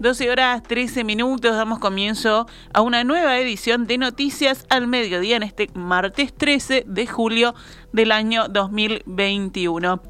12 0.00 0.30
horas 0.30 0.62
13 0.62 1.04
minutos, 1.04 1.54
damos 1.54 1.78
comienzo 1.78 2.46
a 2.72 2.80
una 2.80 3.04
nueva 3.04 3.38
edición 3.38 3.86
de 3.86 3.98
Noticias 3.98 4.64
al 4.70 4.86
Mediodía 4.86 5.36
en 5.36 5.42
este 5.42 5.68
martes 5.74 6.32
13 6.32 6.84
de 6.86 7.06
julio 7.06 7.54
del 7.92 8.10
año 8.10 8.48
2021. 8.48 10.00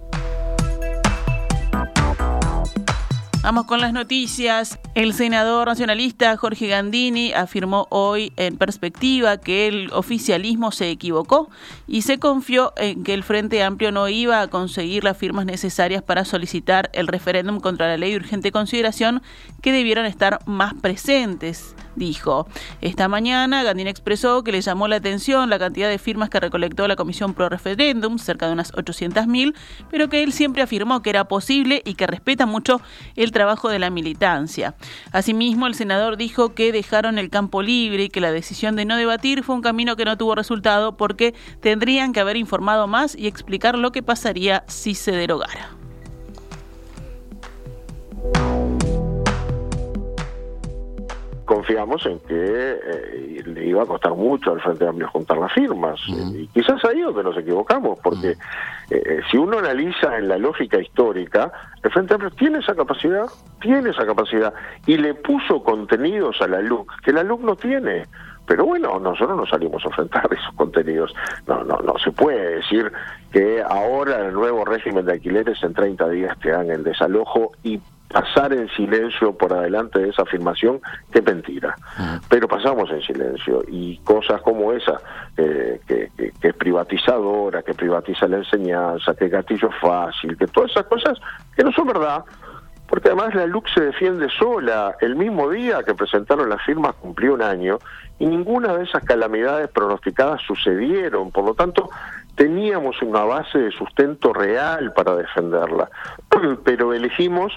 Vamos 3.42 3.64
con 3.64 3.80
las 3.80 3.94
noticias. 3.94 4.78
El 4.94 5.14
senador 5.14 5.68
nacionalista 5.68 6.36
Jorge 6.36 6.66
Gandini 6.66 7.32
afirmó 7.32 7.86
hoy 7.88 8.34
en 8.36 8.58
perspectiva 8.58 9.38
que 9.38 9.66
el 9.66 9.90
oficialismo 9.94 10.72
se 10.72 10.90
equivocó 10.90 11.48
y 11.86 12.02
se 12.02 12.18
confió 12.18 12.74
en 12.76 13.02
que 13.02 13.14
el 13.14 13.22
Frente 13.22 13.62
Amplio 13.62 13.92
no 13.92 14.10
iba 14.10 14.42
a 14.42 14.48
conseguir 14.48 15.04
las 15.04 15.16
firmas 15.16 15.46
necesarias 15.46 16.02
para 16.02 16.26
solicitar 16.26 16.90
el 16.92 17.06
referéndum 17.06 17.60
contra 17.60 17.88
la 17.88 17.96
ley 17.96 18.10
de 18.10 18.18
urgente 18.18 18.52
consideración 18.52 19.22
que 19.62 19.72
debieron 19.72 20.04
estar 20.04 20.40
más 20.44 20.74
presentes 20.74 21.74
dijo. 21.96 22.46
Esta 22.80 23.08
mañana 23.08 23.62
Gandini 23.62 23.90
expresó 23.90 24.42
que 24.42 24.52
le 24.52 24.60
llamó 24.60 24.88
la 24.88 24.96
atención 24.96 25.50
la 25.50 25.58
cantidad 25.58 25.88
de 25.88 25.98
firmas 25.98 26.30
que 26.30 26.40
recolectó 26.40 26.86
la 26.88 26.96
Comisión 26.96 27.34
Pro 27.34 27.48
Referéndum, 27.48 28.18
cerca 28.18 28.46
de 28.46 28.52
unas 28.52 28.72
800.000, 28.72 29.54
pero 29.90 30.08
que 30.08 30.22
él 30.22 30.32
siempre 30.32 30.62
afirmó 30.62 31.02
que 31.02 31.10
era 31.10 31.24
posible 31.24 31.82
y 31.84 31.94
que 31.94 32.06
respeta 32.06 32.46
mucho 32.46 32.80
el 33.16 33.32
trabajo 33.32 33.68
de 33.68 33.78
la 33.78 33.90
militancia. 33.90 34.74
Asimismo, 35.12 35.66
el 35.66 35.74
senador 35.74 36.16
dijo 36.16 36.54
que 36.54 36.72
dejaron 36.72 37.18
el 37.18 37.30
campo 37.30 37.62
libre 37.62 38.04
y 38.04 38.08
que 38.08 38.20
la 38.20 38.32
decisión 38.32 38.76
de 38.76 38.84
no 38.84 38.96
debatir 38.96 39.42
fue 39.42 39.54
un 39.54 39.62
camino 39.62 39.96
que 39.96 40.04
no 40.04 40.16
tuvo 40.16 40.34
resultado 40.34 40.96
porque 40.96 41.34
tendrían 41.60 42.12
que 42.12 42.20
haber 42.20 42.36
informado 42.36 42.86
más 42.86 43.14
y 43.14 43.26
explicar 43.26 43.76
lo 43.76 43.92
que 43.92 44.02
pasaría 44.02 44.64
si 44.66 44.94
se 44.94 45.12
derogara. 45.12 45.70
Confiamos 51.50 52.06
en 52.06 52.20
que 52.20 52.36
eh, 52.36 53.42
le 53.44 53.66
iba 53.66 53.82
a 53.82 53.86
costar 53.86 54.14
mucho 54.14 54.52
al 54.52 54.60
Frente 54.60 54.86
Amplio 54.86 55.08
juntar 55.08 55.36
las 55.36 55.52
firmas. 55.52 55.98
Y 56.06 56.46
quizás 56.46 56.84
ahí 56.84 57.00
donde 57.00 57.24
nos 57.24 57.36
equivocamos, 57.36 57.98
porque 58.04 58.36
eh, 58.88 59.20
si 59.28 59.36
uno 59.36 59.58
analiza 59.58 60.16
en 60.16 60.28
la 60.28 60.38
lógica 60.38 60.80
histórica, 60.80 61.50
el 61.82 61.90
Frente 61.90 62.14
Amplio 62.14 62.30
tiene 62.30 62.60
esa 62.60 62.76
capacidad, 62.76 63.26
tiene 63.60 63.90
esa 63.90 64.06
capacidad, 64.06 64.54
y 64.86 64.96
le 64.96 65.14
puso 65.14 65.64
contenidos 65.64 66.40
a 66.40 66.46
la 66.46 66.60
LUC 66.60 66.88
que 67.02 67.12
la 67.12 67.24
LUC 67.24 67.40
no 67.40 67.56
tiene. 67.56 68.06
Pero 68.46 68.66
bueno, 68.66 69.00
nosotros 69.00 69.36
no 69.36 69.46
salimos 69.46 69.84
a 69.84 69.88
enfrentar 69.88 70.28
esos 70.32 70.54
contenidos. 70.54 71.12
No, 71.48 71.64
no, 71.64 71.78
no 71.78 71.98
se 71.98 72.12
puede 72.12 72.58
decir 72.58 72.92
que 73.32 73.60
ahora 73.60 74.24
el 74.24 74.34
nuevo 74.34 74.64
régimen 74.64 75.04
de 75.04 75.14
alquileres 75.14 75.60
en 75.64 75.74
30 75.74 76.08
días 76.10 76.38
te 76.38 76.52
dan 76.52 76.70
el 76.70 76.84
desalojo 76.84 77.50
y 77.64 77.80
pasar 78.10 78.52
en 78.52 78.68
silencio 78.70 79.32
por 79.32 79.52
adelante 79.52 80.00
de 80.00 80.08
esa 80.08 80.22
afirmación, 80.22 80.80
que 81.12 81.22
mentira. 81.22 81.76
Pero 82.28 82.48
pasamos 82.48 82.90
en 82.90 83.00
silencio 83.02 83.62
y 83.68 83.98
cosas 83.98 84.42
como 84.42 84.72
esa, 84.72 85.00
eh, 85.36 85.80
que, 85.86 86.10
es 86.42 86.54
privatizadora, 86.54 87.62
que 87.62 87.72
privatiza 87.72 88.26
la 88.26 88.38
enseñanza, 88.38 89.14
que 89.14 89.28
gatillo 89.28 89.68
es 89.68 89.76
fácil, 89.80 90.36
que 90.36 90.48
todas 90.48 90.72
esas 90.72 90.86
cosas 90.86 91.18
que 91.54 91.62
no 91.62 91.70
son 91.72 91.86
verdad, 91.86 92.24
porque 92.88 93.08
además 93.08 93.32
la 93.36 93.46
LUC 93.46 93.68
se 93.72 93.80
defiende 93.80 94.28
sola. 94.36 94.96
El 95.00 95.14
mismo 95.14 95.48
día 95.48 95.84
que 95.84 95.94
presentaron 95.94 96.48
las 96.50 96.60
firmas 96.62 96.94
cumplió 96.94 97.34
un 97.34 97.42
año 97.42 97.78
y 98.18 98.26
ninguna 98.26 98.76
de 98.76 98.82
esas 98.82 99.04
calamidades 99.04 99.68
pronosticadas 99.68 100.42
sucedieron. 100.42 101.30
Por 101.30 101.44
lo 101.44 101.54
tanto, 101.54 101.88
teníamos 102.34 103.00
una 103.02 103.22
base 103.22 103.58
de 103.58 103.70
sustento 103.70 104.32
real 104.32 104.92
para 104.94 105.14
defenderla, 105.14 105.88
pero 106.64 106.92
elegimos 106.92 107.56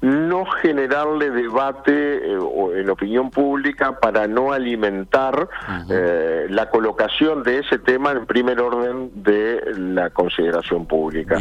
no 0.00 0.44
generarle 0.46 1.30
debate 1.30 2.32
eh, 2.32 2.38
en 2.76 2.90
opinión 2.90 3.30
pública 3.30 3.98
para 3.98 4.28
no 4.28 4.52
alimentar 4.52 5.48
eh, 5.90 6.46
la 6.50 6.70
colocación 6.70 7.42
de 7.42 7.58
ese 7.58 7.78
tema 7.78 8.12
en 8.12 8.26
primer 8.26 8.60
orden 8.60 9.10
de 9.14 9.60
la 9.76 10.10
consideración 10.10 10.86
pública. 10.86 11.36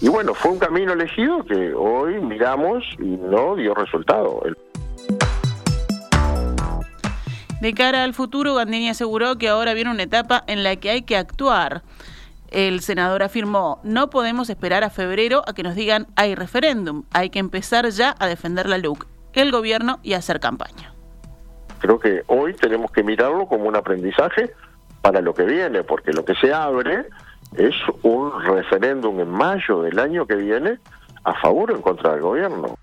Y 0.00 0.08
bueno, 0.08 0.34
fue 0.34 0.52
un 0.52 0.58
camino 0.58 0.92
elegido 0.92 1.44
que 1.44 1.72
hoy 1.74 2.20
miramos 2.20 2.84
y 2.98 3.16
no 3.16 3.56
dio 3.56 3.74
resultado. 3.74 4.42
De 7.60 7.74
cara 7.74 8.02
al 8.02 8.12
futuro, 8.12 8.54
Gandini 8.54 8.88
aseguró 8.88 9.38
que 9.38 9.48
ahora 9.48 9.72
viene 9.72 9.90
una 9.90 10.02
etapa 10.02 10.42
en 10.48 10.64
la 10.64 10.76
que 10.76 10.90
hay 10.90 11.02
que 11.02 11.16
actuar. 11.16 11.82
El 12.52 12.80
senador 12.80 13.22
afirmó, 13.22 13.80
no 13.82 14.10
podemos 14.10 14.50
esperar 14.50 14.84
a 14.84 14.90
febrero 14.90 15.42
a 15.46 15.54
que 15.54 15.62
nos 15.62 15.74
digan 15.74 16.08
hay 16.16 16.34
referéndum, 16.34 17.04
hay 17.10 17.30
que 17.30 17.38
empezar 17.38 17.88
ya 17.88 18.14
a 18.18 18.26
defender 18.26 18.68
la 18.68 18.76
LUC, 18.76 19.06
el 19.32 19.50
gobierno 19.50 20.00
y 20.02 20.12
hacer 20.12 20.38
campaña. 20.38 20.92
Creo 21.78 21.98
que 21.98 22.22
hoy 22.26 22.52
tenemos 22.52 22.92
que 22.92 23.02
mirarlo 23.02 23.46
como 23.46 23.64
un 23.64 23.74
aprendizaje 23.74 24.52
para 25.00 25.22
lo 25.22 25.32
que 25.32 25.44
viene, 25.44 25.82
porque 25.82 26.12
lo 26.12 26.26
que 26.26 26.34
se 26.34 26.52
abre 26.52 27.06
es 27.56 27.74
un 28.02 28.30
referéndum 28.44 29.18
en 29.20 29.30
mayo 29.30 29.80
del 29.80 29.98
año 29.98 30.26
que 30.26 30.36
viene 30.36 30.78
a 31.24 31.32
favor 31.40 31.70
o 31.72 31.76
en 31.76 31.80
contra 31.80 32.12
del 32.12 32.20
gobierno. 32.20 32.76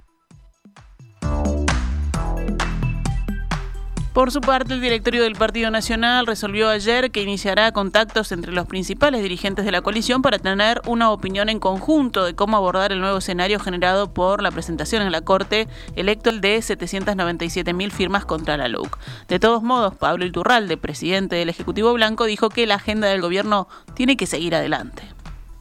Por 4.14 4.32
su 4.32 4.42
parte, 4.42 4.74
el 4.74 4.82
directorio 4.82 5.22
del 5.22 5.36
Partido 5.36 5.70
Nacional 5.70 6.26
resolvió 6.26 6.68
ayer 6.70 7.12
que 7.12 7.22
iniciará 7.22 7.72
contactos 7.72 8.32
entre 8.32 8.52
los 8.52 8.66
principales 8.66 9.22
dirigentes 9.22 9.66
de 9.66 9.72
la 9.72 9.82
coalición 9.82 10.24
para 10.24 10.40
tener 10.40 10.82
una 10.88 11.12
opinión 11.12 11.48
en 11.48 11.60
conjunto 11.60 12.26
de 12.26 12.34
cómo 12.34 12.58
abordar 12.58 12.92
el 12.92 13.02
nuevo 13.02 13.20
escenario 13.20 13.60
generado 13.60 14.12
por 14.12 14.42
la 14.42 14.50
presentación 14.50 15.04
en 15.04 15.12
la 15.12 15.22
Corte 15.22 15.68
electo 15.96 16.32
el 16.32 16.42
de 16.42 16.58
797.000 16.58 17.92
firmas 17.92 18.26
contra 18.26 18.58
la 18.58 18.68
LUC. 18.68 18.98
De 19.28 19.40
todos 19.40 19.62
modos, 19.62 19.96
Pablo 19.96 20.26
Iturralde, 20.26 20.76
presidente 20.76 21.36
del 21.36 21.50
Ejecutivo 21.50 21.94
Blanco, 21.94 22.26
dijo 22.26 22.50
que 22.50 22.66
la 22.66 22.76
agenda 22.76 23.08
del 23.08 23.22
gobierno 23.22 23.68
tiene 23.94 24.18
que 24.18 24.26
seguir 24.26 24.56
adelante. 24.56 25.04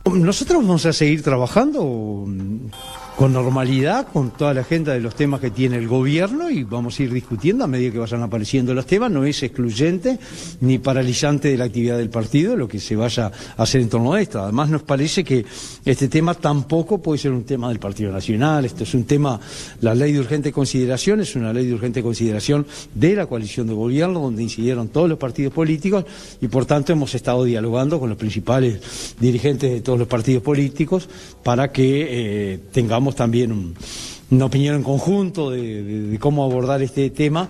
Nosotros 0.06 0.62
vamos 0.62 0.86
a 0.86 0.94
seguir 0.94 1.22
trabajando 1.22 2.26
con 3.18 3.32
normalidad, 3.32 4.06
con 4.12 4.30
toda 4.30 4.54
la 4.54 4.60
agenda 4.60 4.92
de 4.92 5.00
los 5.00 5.16
temas 5.16 5.40
que 5.40 5.50
tiene 5.50 5.76
el 5.76 5.88
gobierno 5.88 6.50
y 6.50 6.62
vamos 6.62 7.00
a 7.00 7.02
ir 7.02 7.12
discutiendo 7.12 7.64
a 7.64 7.66
medida 7.66 7.90
que 7.90 7.98
vayan 7.98 8.22
apareciendo 8.22 8.72
los 8.74 8.86
temas. 8.86 9.10
No 9.10 9.24
es 9.24 9.42
excluyente 9.42 10.20
ni 10.60 10.78
paralizante 10.78 11.48
de 11.48 11.56
la 11.56 11.64
actividad 11.64 11.98
del 11.98 12.10
partido 12.10 12.54
lo 12.54 12.68
que 12.68 12.78
se 12.78 12.94
vaya 12.94 13.32
a 13.56 13.62
hacer 13.64 13.80
en 13.80 13.88
torno 13.88 14.12
a 14.12 14.20
esto. 14.20 14.40
Además, 14.40 14.70
nos 14.70 14.82
parece 14.84 15.24
que 15.24 15.44
este 15.84 16.06
tema 16.06 16.34
tampoco 16.34 16.98
puede 16.98 17.18
ser 17.18 17.32
un 17.32 17.42
tema 17.42 17.70
del 17.70 17.80
Partido 17.80 18.12
Nacional. 18.12 18.64
Esto 18.64 18.84
es 18.84 18.94
un 18.94 19.02
tema, 19.02 19.40
la 19.80 19.96
ley 19.96 20.12
de 20.12 20.20
urgente 20.20 20.52
consideración 20.52 21.18
es 21.18 21.34
una 21.34 21.52
ley 21.52 21.66
de 21.66 21.74
urgente 21.74 22.04
consideración 22.04 22.68
de 22.94 23.16
la 23.16 23.26
coalición 23.26 23.66
de 23.66 23.74
gobierno, 23.74 24.20
donde 24.20 24.44
incidieron 24.44 24.90
todos 24.90 25.08
los 25.08 25.18
partidos 25.18 25.52
políticos 25.52 26.04
y 26.40 26.46
por 26.46 26.66
tanto 26.66 26.92
hemos 26.92 27.12
estado 27.16 27.42
dialogando 27.42 27.98
con 27.98 28.10
los 28.10 28.18
principales 28.18 29.16
dirigentes 29.18 29.72
de 29.72 29.80
todos 29.80 29.98
los 29.98 30.06
partidos 30.06 30.44
políticos 30.44 31.08
para 31.42 31.72
que 31.72 32.52
eh, 32.52 32.60
tengamos 32.70 33.07
también 33.14 33.74
una 34.30 34.44
opinión 34.44 34.76
en 34.76 34.82
conjunto 34.82 35.50
de 35.50 36.16
cómo 36.20 36.44
abordar 36.44 36.82
este 36.82 37.10
tema 37.10 37.48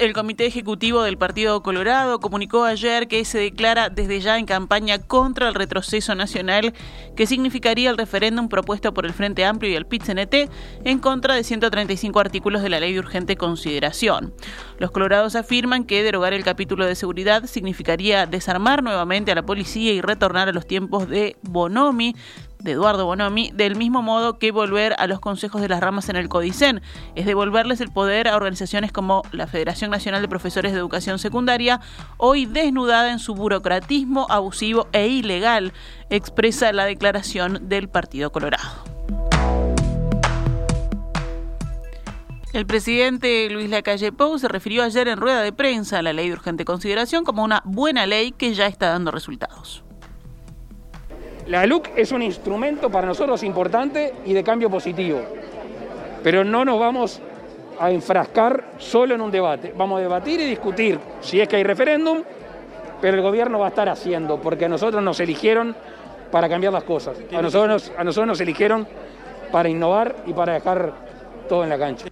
el 0.00 0.14
Comité 0.14 0.46
Ejecutivo 0.46 1.02
del 1.02 1.18
Partido 1.18 1.62
Colorado 1.62 2.20
comunicó 2.20 2.64
ayer 2.64 3.06
que 3.06 3.22
se 3.26 3.38
declara 3.38 3.90
desde 3.90 4.20
ya 4.20 4.38
en 4.38 4.46
campaña 4.46 4.98
contra 4.98 5.46
el 5.46 5.54
retroceso 5.54 6.14
nacional 6.14 6.72
que 7.14 7.26
significaría 7.26 7.90
el 7.90 7.98
referéndum 7.98 8.48
propuesto 8.48 8.94
por 8.94 9.04
el 9.04 9.12
Frente 9.12 9.44
Amplio 9.44 9.70
y 9.70 9.74
el 9.74 9.86
pit 9.86 10.02
en 10.08 10.98
contra 11.00 11.34
de 11.34 11.44
135 11.44 12.18
artículos 12.18 12.62
de 12.62 12.70
la 12.70 12.80
Ley 12.80 12.94
de 12.94 12.98
Urgente 12.98 13.36
Consideración. 13.36 14.32
Los 14.78 14.90
colorados 14.90 15.36
afirman 15.36 15.84
que 15.84 16.02
derogar 16.02 16.32
el 16.32 16.44
capítulo 16.44 16.86
de 16.86 16.94
seguridad 16.94 17.44
significaría 17.44 18.24
desarmar 18.24 18.82
nuevamente 18.82 19.32
a 19.32 19.34
la 19.34 19.44
policía 19.44 19.92
y 19.92 20.00
retornar 20.00 20.48
a 20.48 20.52
los 20.52 20.66
tiempos 20.66 21.10
de 21.10 21.36
Bonomi, 21.42 22.16
de 22.62 22.72
Eduardo 22.72 23.06
Bonomi, 23.06 23.50
del 23.54 23.76
mismo 23.76 24.02
modo 24.02 24.38
que 24.38 24.52
volver 24.52 24.94
a 24.98 25.06
los 25.06 25.20
consejos 25.20 25.60
de 25.60 25.68
las 25.68 25.80
ramas 25.80 26.08
en 26.08 26.16
el 26.16 26.28
Codicen, 26.28 26.82
es 27.14 27.26
devolverles 27.26 27.80
el 27.80 27.90
poder 27.90 28.28
a 28.28 28.36
organizaciones 28.36 28.92
como 28.92 29.22
la 29.32 29.46
Federación 29.46 29.90
Nacional 29.90 30.22
de 30.22 30.28
Profesores 30.28 30.72
de 30.72 30.78
Educación 30.78 31.18
Secundaria, 31.18 31.80
hoy 32.16 32.46
desnudada 32.46 33.12
en 33.12 33.18
su 33.18 33.34
burocratismo 33.34 34.26
abusivo 34.28 34.88
e 34.92 35.08
ilegal, 35.08 35.72
expresa 36.10 36.72
la 36.72 36.84
declaración 36.84 37.68
del 37.68 37.88
Partido 37.88 38.30
Colorado. 38.32 38.90
El 42.52 42.66
presidente 42.66 43.48
Luis 43.48 43.70
Lacalle 43.70 44.10
Pou 44.10 44.36
se 44.36 44.48
refirió 44.48 44.82
ayer 44.82 45.06
en 45.06 45.18
rueda 45.18 45.40
de 45.40 45.52
prensa 45.52 46.00
a 46.00 46.02
la 46.02 46.12
ley 46.12 46.26
de 46.26 46.34
urgente 46.34 46.64
consideración 46.64 47.24
como 47.24 47.44
una 47.44 47.62
buena 47.64 48.06
ley 48.06 48.32
que 48.32 48.54
ya 48.54 48.66
está 48.66 48.88
dando 48.88 49.12
resultados. 49.12 49.84
La 51.50 51.66
LUC 51.66 51.88
es 51.96 52.12
un 52.12 52.22
instrumento 52.22 52.90
para 52.90 53.08
nosotros 53.08 53.42
importante 53.42 54.14
y 54.24 54.32
de 54.32 54.44
cambio 54.44 54.70
positivo, 54.70 55.20
pero 56.22 56.44
no 56.44 56.64
nos 56.64 56.78
vamos 56.78 57.20
a 57.80 57.90
enfrascar 57.90 58.74
solo 58.78 59.16
en 59.16 59.20
un 59.20 59.32
debate. 59.32 59.74
Vamos 59.76 59.98
a 59.98 60.02
debatir 60.02 60.38
y 60.38 60.44
discutir 60.44 61.00
si 61.20 61.40
es 61.40 61.48
que 61.48 61.56
hay 61.56 61.64
referéndum, 61.64 62.22
pero 63.00 63.16
el 63.16 63.22
gobierno 63.24 63.58
va 63.58 63.66
a 63.66 63.70
estar 63.70 63.88
haciendo, 63.88 64.40
porque 64.40 64.66
a 64.66 64.68
nosotros 64.68 65.02
nos 65.02 65.18
eligieron 65.18 65.74
para 66.30 66.48
cambiar 66.48 66.72
las 66.72 66.84
cosas. 66.84 67.18
A 67.36 67.42
nosotros, 67.42 67.90
a 67.98 68.04
nosotros 68.04 68.28
nos 68.28 68.40
eligieron 68.40 68.86
para 69.50 69.68
innovar 69.68 70.14
y 70.26 70.32
para 70.32 70.52
dejar 70.52 70.92
todo 71.48 71.64
en 71.64 71.70
la 71.70 71.78
cancha. 71.78 72.06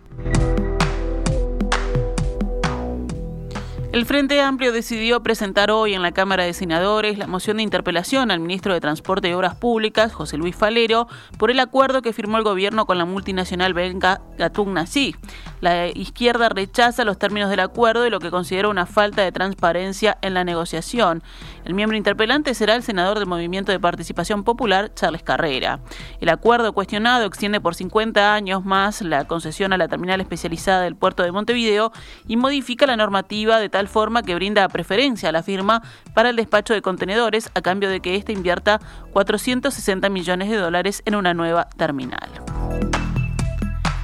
El 3.90 4.04
Frente 4.04 4.38
Amplio 4.42 4.70
decidió 4.70 5.22
presentar 5.22 5.70
hoy 5.70 5.94
en 5.94 6.02
la 6.02 6.12
Cámara 6.12 6.44
de 6.44 6.52
Senadores 6.52 7.16
la 7.16 7.26
moción 7.26 7.56
de 7.56 7.62
interpelación 7.62 8.30
al 8.30 8.38
ministro 8.38 8.74
de 8.74 8.80
Transporte 8.82 9.30
y 9.30 9.32
Obras 9.32 9.54
Públicas, 9.54 10.12
José 10.12 10.36
Luis 10.36 10.54
Falero, 10.54 11.08
por 11.38 11.50
el 11.50 11.58
acuerdo 11.58 12.02
que 12.02 12.12
firmó 12.12 12.36
el 12.36 12.44
gobierno 12.44 12.84
con 12.84 12.98
la 12.98 13.06
multinacional 13.06 13.72
belga 13.72 14.20
Gatun-Nací. 14.36 15.16
La 15.60 15.88
izquierda 15.88 16.48
rechaza 16.48 17.04
los 17.04 17.18
términos 17.18 17.50
del 17.50 17.60
acuerdo 17.60 18.06
y 18.06 18.10
lo 18.10 18.20
que 18.20 18.30
considera 18.30 18.68
una 18.68 18.86
falta 18.86 19.22
de 19.22 19.32
transparencia 19.32 20.18
en 20.22 20.34
la 20.34 20.44
negociación. 20.44 21.22
El 21.64 21.74
miembro 21.74 21.96
interpelante 21.96 22.54
será 22.54 22.74
el 22.74 22.82
senador 22.82 23.18
del 23.18 23.26
Movimiento 23.26 23.72
de 23.72 23.80
Participación 23.80 24.44
Popular, 24.44 24.92
Charles 24.94 25.22
Carrera. 25.22 25.80
El 26.20 26.28
acuerdo 26.28 26.72
cuestionado 26.72 27.26
extiende 27.26 27.60
por 27.60 27.74
50 27.74 28.34
años 28.34 28.64
más 28.64 29.02
la 29.02 29.26
concesión 29.26 29.72
a 29.72 29.78
la 29.78 29.88
terminal 29.88 30.20
especializada 30.20 30.82
del 30.82 30.96
puerto 30.96 31.22
de 31.22 31.32
Montevideo 31.32 31.92
y 32.26 32.36
modifica 32.36 32.86
la 32.86 32.96
normativa 32.96 33.58
de 33.58 33.68
tal 33.68 33.88
forma 33.88 34.22
que 34.22 34.34
brinda 34.34 34.68
preferencia 34.68 35.28
a 35.28 35.32
la 35.32 35.42
firma 35.42 35.82
para 36.14 36.30
el 36.30 36.36
despacho 36.36 36.74
de 36.74 36.82
contenedores 36.82 37.50
a 37.54 37.60
cambio 37.60 37.90
de 37.90 38.00
que 38.00 38.14
éste 38.14 38.32
invierta 38.32 38.80
460 39.12 40.08
millones 40.08 40.50
de 40.50 40.56
dólares 40.56 41.02
en 41.04 41.14
una 41.14 41.34
nueva 41.34 41.68
terminal. 41.76 42.28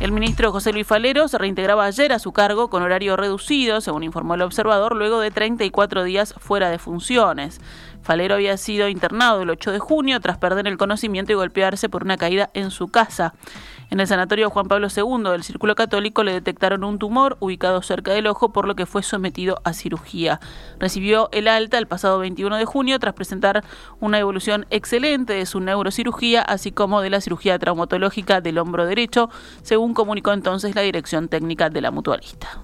El 0.04 0.12
ministro 0.12 0.52
José 0.52 0.74
Luis 0.74 0.86
Falero 0.86 1.28
se 1.28 1.38
reintegraba 1.38 1.86
ayer 1.86 2.12
a 2.12 2.18
su 2.18 2.30
cargo 2.30 2.68
con 2.68 2.82
horario 2.82 3.16
reducido, 3.16 3.80
según 3.80 4.02
informó 4.02 4.34
el 4.34 4.42
observador, 4.42 4.94
luego 4.94 5.18
de 5.18 5.30
34 5.30 6.04
días 6.04 6.34
fuera 6.36 6.68
de 6.68 6.78
funciones. 6.78 7.58
Falero 8.04 8.34
había 8.34 8.58
sido 8.58 8.86
internado 8.88 9.40
el 9.40 9.48
8 9.48 9.72
de 9.72 9.78
junio 9.78 10.20
tras 10.20 10.36
perder 10.36 10.68
el 10.68 10.76
conocimiento 10.76 11.32
y 11.32 11.36
golpearse 11.36 11.88
por 11.88 12.04
una 12.04 12.18
caída 12.18 12.50
en 12.52 12.70
su 12.70 12.88
casa. 12.88 13.32
En 13.90 13.98
el 13.98 14.06
sanatorio 14.06 14.50
Juan 14.50 14.68
Pablo 14.68 14.88
II 14.94 15.30
del 15.30 15.42
Círculo 15.42 15.74
Católico 15.74 16.22
le 16.22 16.32
detectaron 16.32 16.84
un 16.84 16.98
tumor 16.98 17.38
ubicado 17.40 17.80
cerca 17.80 18.12
del 18.12 18.26
ojo, 18.26 18.52
por 18.52 18.68
lo 18.68 18.76
que 18.76 18.84
fue 18.84 19.02
sometido 19.02 19.62
a 19.64 19.72
cirugía. 19.72 20.38
Recibió 20.78 21.30
el 21.32 21.48
alta 21.48 21.78
el 21.78 21.86
pasado 21.86 22.18
21 22.18 22.58
de 22.58 22.66
junio 22.66 22.98
tras 22.98 23.14
presentar 23.14 23.64
una 24.00 24.18
evolución 24.18 24.66
excelente 24.68 25.32
de 25.32 25.46
su 25.46 25.60
neurocirugía, 25.60 26.42
así 26.42 26.72
como 26.72 27.00
de 27.00 27.08
la 27.08 27.22
cirugía 27.22 27.58
traumatológica 27.58 28.42
del 28.42 28.58
hombro 28.58 28.84
derecho, 28.84 29.30
según 29.62 29.94
comunicó 29.94 30.34
entonces 30.34 30.74
la 30.74 30.82
dirección 30.82 31.28
técnica 31.28 31.70
de 31.70 31.80
la 31.80 31.90
mutualista. 31.90 32.60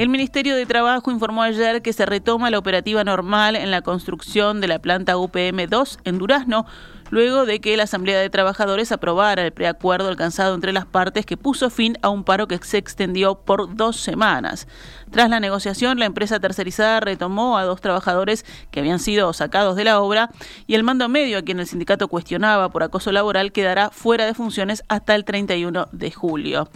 El 0.00 0.08
Ministerio 0.08 0.56
de 0.56 0.64
Trabajo 0.64 1.10
informó 1.10 1.42
ayer 1.42 1.82
que 1.82 1.92
se 1.92 2.06
retoma 2.06 2.48
la 2.48 2.58
operativa 2.58 3.04
normal 3.04 3.54
en 3.54 3.70
la 3.70 3.82
construcción 3.82 4.62
de 4.62 4.66
la 4.66 4.78
planta 4.78 5.18
UPM-2 5.18 5.98
en 6.04 6.16
Durazno, 6.16 6.64
luego 7.10 7.44
de 7.44 7.60
que 7.60 7.76
la 7.76 7.82
Asamblea 7.82 8.18
de 8.18 8.30
Trabajadores 8.30 8.92
aprobara 8.92 9.44
el 9.44 9.52
preacuerdo 9.52 10.08
alcanzado 10.08 10.54
entre 10.54 10.72
las 10.72 10.86
partes 10.86 11.26
que 11.26 11.36
puso 11.36 11.68
fin 11.68 11.98
a 12.00 12.08
un 12.08 12.24
paro 12.24 12.48
que 12.48 12.56
se 12.62 12.78
extendió 12.78 13.34
por 13.34 13.76
dos 13.76 13.96
semanas. 13.96 14.66
Tras 15.10 15.28
la 15.28 15.40
negociación, 15.40 15.98
la 15.98 16.04
empresa 16.04 16.38
tercerizada 16.38 17.00
retomó 17.00 17.58
a 17.58 17.64
dos 17.64 17.80
trabajadores 17.80 18.46
que 18.70 18.78
habían 18.78 19.00
sido 19.00 19.32
sacados 19.32 19.74
de 19.74 19.82
la 19.82 20.00
obra 20.00 20.30
y 20.68 20.74
el 20.74 20.84
mando 20.84 21.08
medio, 21.08 21.38
a 21.38 21.42
quien 21.42 21.58
el 21.58 21.66
sindicato 21.66 22.06
cuestionaba 22.06 22.68
por 22.68 22.84
acoso 22.84 23.10
laboral, 23.10 23.50
quedará 23.50 23.90
fuera 23.90 24.24
de 24.24 24.34
funciones 24.34 24.84
hasta 24.88 25.16
el 25.16 25.24
31 25.24 25.88
de 25.90 26.12
julio. 26.12 26.70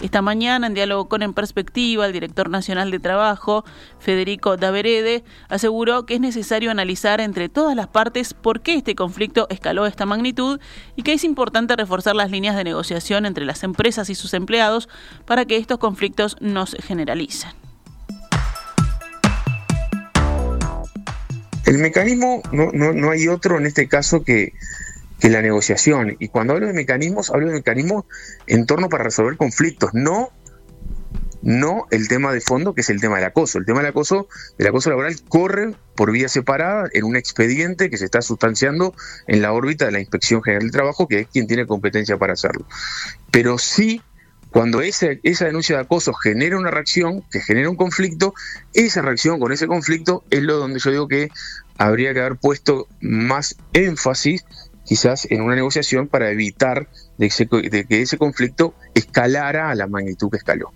Esta 0.00 0.22
mañana, 0.22 0.68
en 0.68 0.74
diálogo 0.74 1.08
con 1.08 1.22
En 1.22 1.34
Perspectiva, 1.34 2.06
el 2.06 2.12
director 2.12 2.48
nacional 2.48 2.92
de 2.92 3.00
Trabajo, 3.00 3.64
Federico 3.98 4.56
Daverede, 4.56 5.24
aseguró 5.48 6.06
que 6.06 6.14
es 6.14 6.20
necesario 6.20 6.70
analizar 6.70 7.20
entre 7.20 7.48
todas 7.48 7.74
las 7.74 7.88
partes 7.88 8.34
por 8.34 8.60
qué 8.60 8.74
este 8.74 8.94
conflicto 8.94 9.48
escaló 9.50 9.82
a 9.82 9.88
esta 9.88 10.06
magnitud 10.06 10.60
y 10.94 11.02
que 11.02 11.12
es 11.12 11.24
importante 11.24 11.74
reforzar 11.74 12.14
las 12.14 12.30
líneas 12.30 12.56
de 12.56 12.64
negociación 12.64 13.26
entre 13.26 13.44
las 13.44 13.64
empresas 13.64 14.08
y 14.10 14.14
sus 14.14 14.32
empleados 14.32 14.88
para 15.26 15.44
que 15.44 15.56
estos 15.56 15.78
conflictos 15.78 16.36
no 16.40 16.66
se 16.66 16.80
generalicen. 16.80 17.69
El 21.70 21.78
mecanismo, 21.78 22.42
no, 22.50 22.72
no, 22.72 22.92
no 22.92 23.12
hay 23.12 23.28
otro 23.28 23.56
en 23.56 23.64
este 23.64 23.86
caso 23.86 24.24
que, 24.24 24.54
que 25.20 25.28
la 25.28 25.40
negociación. 25.40 26.16
Y 26.18 26.26
cuando 26.26 26.54
hablo 26.54 26.66
de 26.66 26.72
mecanismos, 26.72 27.30
hablo 27.30 27.46
de 27.46 27.52
mecanismos 27.52 28.06
en 28.48 28.66
torno 28.66 28.88
para 28.88 29.04
resolver 29.04 29.36
conflictos, 29.36 29.90
no, 29.92 30.30
no 31.42 31.86
el 31.92 32.08
tema 32.08 32.32
de 32.32 32.40
fondo, 32.40 32.74
que 32.74 32.80
es 32.80 32.90
el 32.90 33.00
tema 33.00 33.18
del 33.18 33.26
acoso. 33.26 33.58
El 33.58 33.66
tema 33.66 33.78
del 33.78 33.90
acoso, 33.90 34.26
del 34.58 34.66
acoso 34.66 34.90
laboral 34.90 35.14
corre 35.28 35.76
por 35.94 36.10
vía 36.10 36.28
separada 36.28 36.88
en 36.92 37.04
un 37.04 37.14
expediente 37.14 37.88
que 37.88 37.98
se 37.98 38.04
está 38.04 38.20
sustanciando 38.20 38.92
en 39.28 39.40
la 39.40 39.52
órbita 39.52 39.84
de 39.84 39.92
la 39.92 40.00
Inspección 40.00 40.42
General 40.42 40.62
del 40.64 40.72
Trabajo, 40.72 41.06
que 41.06 41.20
es 41.20 41.28
quien 41.28 41.46
tiene 41.46 41.68
competencia 41.68 42.18
para 42.18 42.32
hacerlo. 42.32 42.66
Pero 43.30 43.58
sí 43.58 44.02
cuando 44.50 44.80
ese, 44.80 45.20
esa 45.22 45.46
denuncia 45.46 45.76
de 45.76 45.82
acoso 45.82 46.12
genera 46.12 46.58
una 46.58 46.70
reacción, 46.70 47.22
que 47.30 47.40
genera 47.40 47.70
un 47.70 47.76
conflicto, 47.76 48.34
esa 48.74 49.02
reacción 49.02 49.38
con 49.38 49.52
ese 49.52 49.66
conflicto 49.66 50.24
es 50.30 50.42
lo 50.42 50.56
donde 50.56 50.80
yo 50.80 50.90
digo 50.90 51.08
que 51.08 51.30
habría 51.78 52.12
que 52.12 52.20
haber 52.20 52.36
puesto 52.36 52.88
más 53.00 53.56
énfasis 53.72 54.44
quizás 54.84 55.26
en 55.30 55.42
una 55.42 55.54
negociación 55.54 56.08
para 56.08 56.30
evitar 56.30 56.88
de, 57.16 57.30
de 57.70 57.84
que 57.84 58.02
ese 58.02 58.18
conflicto 58.18 58.74
escalara 58.94 59.70
a 59.70 59.74
la 59.76 59.86
magnitud 59.86 60.30
que 60.30 60.38
escaló. 60.38 60.72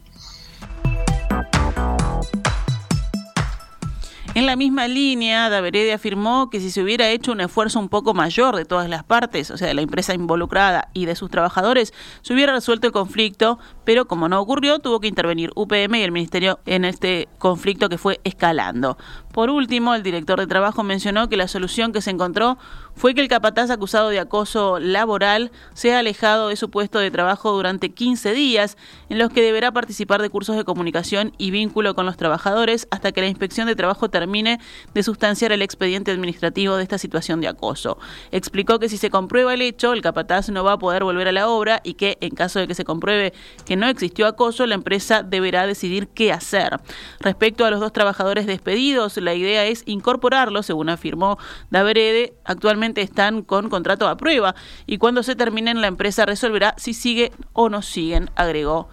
En 4.36 4.46
la 4.46 4.56
misma 4.56 4.88
línea, 4.88 5.48
Daverede 5.48 5.92
afirmó 5.92 6.50
que 6.50 6.58
si 6.58 6.72
se 6.72 6.82
hubiera 6.82 7.08
hecho 7.08 7.30
un 7.30 7.40
esfuerzo 7.40 7.78
un 7.78 7.88
poco 7.88 8.14
mayor 8.14 8.56
de 8.56 8.64
todas 8.64 8.88
las 8.88 9.04
partes, 9.04 9.52
o 9.52 9.56
sea, 9.56 9.68
de 9.68 9.74
la 9.74 9.82
empresa 9.82 10.12
involucrada 10.12 10.88
y 10.92 11.06
de 11.06 11.14
sus 11.14 11.30
trabajadores, 11.30 11.94
se 12.22 12.34
hubiera 12.34 12.52
resuelto 12.52 12.88
el 12.88 12.92
conflicto, 12.92 13.60
pero 13.84 14.08
como 14.08 14.28
no 14.28 14.40
ocurrió, 14.40 14.80
tuvo 14.80 14.98
que 14.98 15.06
intervenir 15.06 15.52
UPM 15.54 15.94
y 15.94 16.02
el 16.02 16.10
Ministerio 16.10 16.58
en 16.66 16.84
este 16.84 17.28
conflicto 17.38 17.88
que 17.88 17.96
fue 17.96 18.20
escalando. 18.24 18.98
Por 19.34 19.50
último, 19.50 19.96
el 19.96 20.04
director 20.04 20.38
de 20.38 20.46
trabajo 20.46 20.84
mencionó 20.84 21.28
que 21.28 21.36
la 21.36 21.48
solución 21.48 21.92
que 21.92 22.00
se 22.00 22.10
encontró 22.10 22.56
fue 22.94 23.14
que 23.14 23.20
el 23.20 23.26
capataz 23.26 23.68
acusado 23.70 24.10
de 24.10 24.20
acoso 24.20 24.78
laboral 24.78 25.50
sea 25.72 25.98
alejado 25.98 26.50
de 26.50 26.56
su 26.56 26.70
puesto 26.70 27.00
de 27.00 27.10
trabajo 27.10 27.50
durante 27.50 27.90
15 27.90 28.32
días, 28.32 28.76
en 29.08 29.18
los 29.18 29.30
que 29.30 29.42
deberá 29.42 29.72
participar 29.72 30.22
de 30.22 30.30
cursos 30.30 30.54
de 30.54 30.62
comunicación 30.62 31.32
y 31.36 31.50
vínculo 31.50 31.96
con 31.96 32.06
los 32.06 32.16
trabajadores 32.16 32.86
hasta 32.92 33.10
que 33.10 33.22
la 33.22 33.26
inspección 33.26 33.66
de 33.66 33.74
trabajo 33.74 34.08
termine 34.08 34.60
de 34.94 35.02
sustanciar 35.02 35.50
el 35.50 35.62
expediente 35.62 36.12
administrativo 36.12 36.76
de 36.76 36.84
esta 36.84 36.98
situación 36.98 37.40
de 37.40 37.48
acoso. 37.48 37.98
Explicó 38.30 38.78
que 38.78 38.88
si 38.88 38.98
se 38.98 39.10
comprueba 39.10 39.52
el 39.52 39.62
hecho, 39.62 39.94
el 39.94 40.00
capataz 40.00 40.48
no 40.50 40.62
va 40.62 40.74
a 40.74 40.78
poder 40.78 41.02
volver 41.02 41.26
a 41.26 41.32
la 41.32 41.48
obra 41.48 41.80
y 41.82 41.94
que, 41.94 42.18
en 42.20 42.36
caso 42.36 42.60
de 42.60 42.68
que 42.68 42.76
se 42.76 42.84
compruebe 42.84 43.32
que 43.66 43.74
no 43.74 43.88
existió 43.88 44.28
acoso, 44.28 44.64
la 44.64 44.76
empresa 44.76 45.24
deberá 45.24 45.66
decidir 45.66 46.06
qué 46.06 46.32
hacer. 46.32 46.78
Respecto 47.18 47.64
a 47.64 47.70
los 47.72 47.80
dos 47.80 47.92
trabajadores 47.92 48.46
despedidos, 48.46 49.23
la 49.24 49.34
idea 49.34 49.64
es 49.64 49.82
incorporarlo, 49.86 50.62
según 50.62 50.88
afirmó 50.88 51.38
Daverede. 51.70 52.34
Actualmente 52.44 53.02
están 53.02 53.42
con 53.42 53.68
contrato 53.68 54.08
a 54.08 54.16
prueba 54.16 54.54
y 54.86 54.98
cuando 54.98 55.22
se 55.22 55.34
terminen 55.34 55.80
la 55.80 55.88
empresa 55.88 56.26
resolverá 56.26 56.74
si 56.76 56.94
sigue 56.94 57.32
o 57.52 57.68
no 57.68 57.82
siguen, 57.82 58.30
agregó 58.36 58.88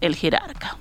el 0.00 0.14
jerarca. 0.14 0.76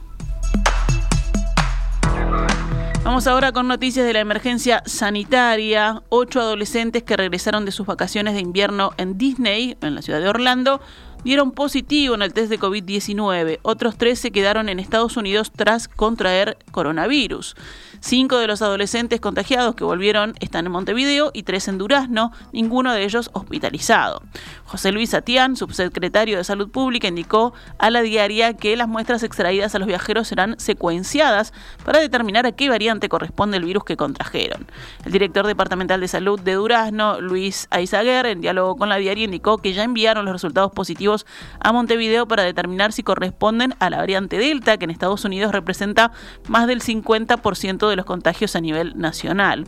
Vamos 3.04 3.26
ahora 3.26 3.52
con 3.52 3.68
noticias 3.68 4.06
de 4.06 4.14
la 4.14 4.20
emergencia 4.20 4.84
sanitaria. 4.86 6.04
Ocho 6.10 6.40
adolescentes 6.40 7.02
que 7.02 7.18
regresaron 7.18 7.66
de 7.66 7.72
sus 7.72 7.88
vacaciones 7.88 8.36
de 8.36 8.42
invierno 8.42 8.92
en 8.98 9.18
Disney, 9.18 9.76
en 9.82 9.96
la 9.96 10.04
ciudad 10.04 10.22
de 10.22 10.30
Orlando, 10.30 10.82
dieron 11.24 11.52
positivo 11.52 12.16
en 12.16 12.22
el 12.22 12.34
test 12.34 12.50
de 12.50 12.60
COVID-19. 12.60 13.60
Otros 13.62 13.98
tres 13.98 14.20
se 14.20 14.32
quedaron 14.32 14.70
en 14.70 14.80
Estados 14.80 15.18
Unidos 15.18 15.52
tras 15.56 15.88
contraer 15.88 16.58
coronavirus. 16.72 17.56
Cinco 18.00 18.38
de 18.38 18.48
los 18.48 18.64
adolescentes 18.64 19.22
contagiados 19.22 19.76
que 19.76 19.84
volvieron 19.84 20.34
están 20.40 20.66
en 20.66 20.72
Montevideo 20.72 21.30
y 21.34 21.44
tres 21.44 21.68
en 21.68 21.78
Durazno, 21.78 22.32
ninguno 22.52 22.94
de 22.94 23.04
ellos 23.04 23.30
hospitalizado. 23.34 24.24
José 24.66 24.92
Luis 24.92 25.14
Atián, 25.14 25.56
subsecretario 25.56 26.38
de 26.38 26.44
Salud 26.44 26.72
Pública, 26.72 27.08
indicó 27.08 27.54
a 27.78 27.92
la 27.92 28.02
diaria 28.02 28.56
que 28.56 28.76
las 28.76 28.88
muestras 28.88 29.22
extraídas 29.22 29.76
a 29.76 29.80
los 29.80 29.88
viajeros 29.88 30.28
serán 30.28 30.60
secuenciadas 30.60 31.54
para 31.86 32.00
determinar 32.00 32.48
a 32.48 32.54
qué 32.54 32.70
variante 32.70 33.10
corresponde 33.10 33.58
el 33.58 33.66
virus 33.66 33.84
que 33.84 33.98
contrajeron. 33.98 34.66
El 35.06 35.12
director 35.12 35.46
departamental 35.46 36.02
de 36.02 36.08
salud 36.08 36.40
de 36.40 36.54
Durazno, 36.54 37.22
Luis 37.22 37.68
Aizaguer, 37.70 38.26
en 38.26 38.42
diálogo 38.42 38.78
con 38.78 38.90
la 38.90 38.98
diaria, 38.98 39.26
indicó 39.26 39.60
que 39.60 39.74
ya 39.74 39.84
enviaron 39.84 40.26
los 40.26 40.34
resultados 40.34 40.72
positivos 40.72 41.11
a 41.60 41.72
Montevideo 41.72 42.28
para 42.28 42.44
determinar 42.44 42.92
si 42.92 43.04
corresponden 43.04 43.76
a 43.80 43.90
la 43.90 43.98
variante 43.98 44.38
Delta, 44.38 44.78
que 44.78 44.86
en 44.86 44.92
Estados 44.92 45.26
Unidos 45.26 45.52
representa 45.52 46.12
más 46.48 46.68
del 46.68 46.82
50% 46.82 47.90
de 47.90 47.96
los 47.96 48.06
contagios 48.06 48.56
a 48.56 48.62
nivel 48.62 48.98
nacional. 48.98 49.66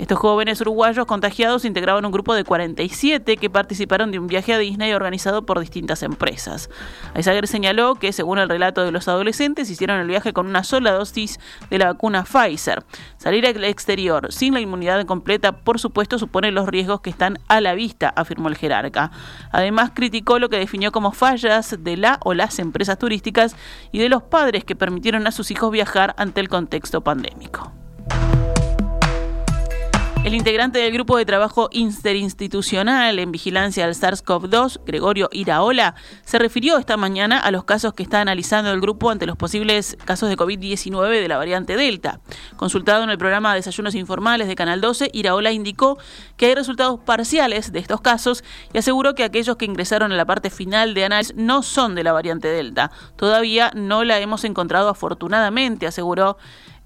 Estos 0.00 0.18
jóvenes 0.18 0.58
uruguayos 0.62 1.04
contagiados 1.04 1.66
integraban 1.66 2.06
un 2.06 2.10
grupo 2.10 2.34
de 2.34 2.42
47 2.42 3.36
que 3.36 3.50
participaron 3.50 4.10
de 4.10 4.18
un 4.18 4.28
viaje 4.28 4.54
a 4.54 4.58
Disney 4.58 4.94
organizado 4.94 5.44
por 5.44 5.60
distintas 5.60 6.02
empresas. 6.02 6.70
Aizager 7.12 7.46
señaló 7.46 7.96
que, 7.96 8.14
según 8.14 8.38
el 8.38 8.48
relato 8.48 8.82
de 8.82 8.92
los 8.92 9.08
adolescentes, 9.08 9.68
hicieron 9.68 10.00
el 10.00 10.06
viaje 10.06 10.32
con 10.32 10.46
una 10.46 10.64
sola 10.64 10.92
dosis 10.92 11.38
de 11.68 11.76
la 11.76 11.88
vacuna 11.88 12.24
Pfizer. 12.24 12.82
Salir 13.18 13.46
al 13.46 13.62
exterior 13.62 14.32
sin 14.32 14.54
la 14.54 14.60
inmunidad 14.60 15.04
completa, 15.04 15.52
por 15.52 15.78
supuesto, 15.78 16.18
supone 16.18 16.50
los 16.50 16.66
riesgos 16.66 17.02
que 17.02 17.10
están 17.10 17.38
a 17.48 17.60
la 17.60 17.74
vista, 17.74 18.08
afirmó 18.08 18.48
el 18.48 18.56
jerarca. 18.56 19.10
Además, 19.52 19.90
criticó 19.92 20.38
lo 20.38 20.48
que 20.48 20.56
definió 20.56 20.92
como 20.92 21.12
fallas 21.12 21.76
de 21.78 21.98
la 21.98 22.20
o 22.24 22.32
las 22.32 22.58
empresas 22.58 22.98
turísticas 22.98 23.54
y 23.92 23.98
de 23.98 24.08
los 24.08 24.22
padres 24.22 24.64
que 24.64 24.74
permitieron 24.74 25.26
a 25.26 25.30
sus 25.30 25.50
hijos 25.50 25.70
viajar 25.70 26.14
ante 26.16 26.40
el 26.40 26.48
contexto 26.48 27.02
pandémico. 27.02 27.70
El 30.22 30.34
integrante 30.34 30.78
del 30.78 30.92
grupo 30.92 31.16
de 31.16 31.24
trabajo 31.24 31.70
interinstitucional 31.72 33.18
en 33.18 33.32
vigilancia 33.32 33.86
al 33.86 33.94
SARS-CoV-2, 33.94 34.80
Gregorio 34.84 35.30
Iraola, 35.32 35.94
se 36.26 36.38
refirió 36.38 36.76
esta 36.76 36.98
mañana 36.98 37.38
a 37.38 37.50
los 37.50 37.64
casos 37.64 37.94
que 37.94 38.02
está 38.02 38.20
analizando 38.20 38.70
el 38.70 38.82
grupo 38.82 39.08
ante 39.08 39.24
los 39.24 39.38
posibles 39.38 39.96
casos 40.04 40.28
de 40.28 40.36
COVID-19 40.36 41.08
de 41.08 41.26
la 41.26 41.38
variante 41.38 41.74
Delta. 41.74 42.20
Consultado 42.56 43.02
en 43.02 43.08
el 43.08 43.16
programa 43.16 43.54
Desayunos 43.54 43.94
Informales 43.94 44.46
de 44.46 44.56
Canal 44.56 44.82
12, 44.82 45.10
Iraola 45.14 45.52
indicó 45.52 45.96
que 46.36 46.46
hay 46.46 46.54
resultados 46.54 47.00
parciales 47.00 47.72
de 47.72 47.78
estos 47.78 48.02
casos 48.02 48.44
y 48.74 48.78
aseguró 48.78 49.14
que 49.14 49.24
aquellos 49.24 49.56
que 49.56 49.64
ingresaron 49.64 50.12
a 50.12 50.16
la 50.16 50.26
parte 50.26 50.50
final 50.50 50.92
de 50.92 51.06
análisis 51.06 51.34
no 51.34 51.62
son 51.62 51.94
de 51.94 52.04
la 52.04 52.12
variante 52.12 52.48
Delta. 52.48 52.90
Todavía 53.16 53.72
no 53.74 54.04
la 54.04 54.20
hemos 54.20 54.44
encontrado 54.44 54.90
afortunadamente, 54.90 55.86
aseguró 55.86 56.36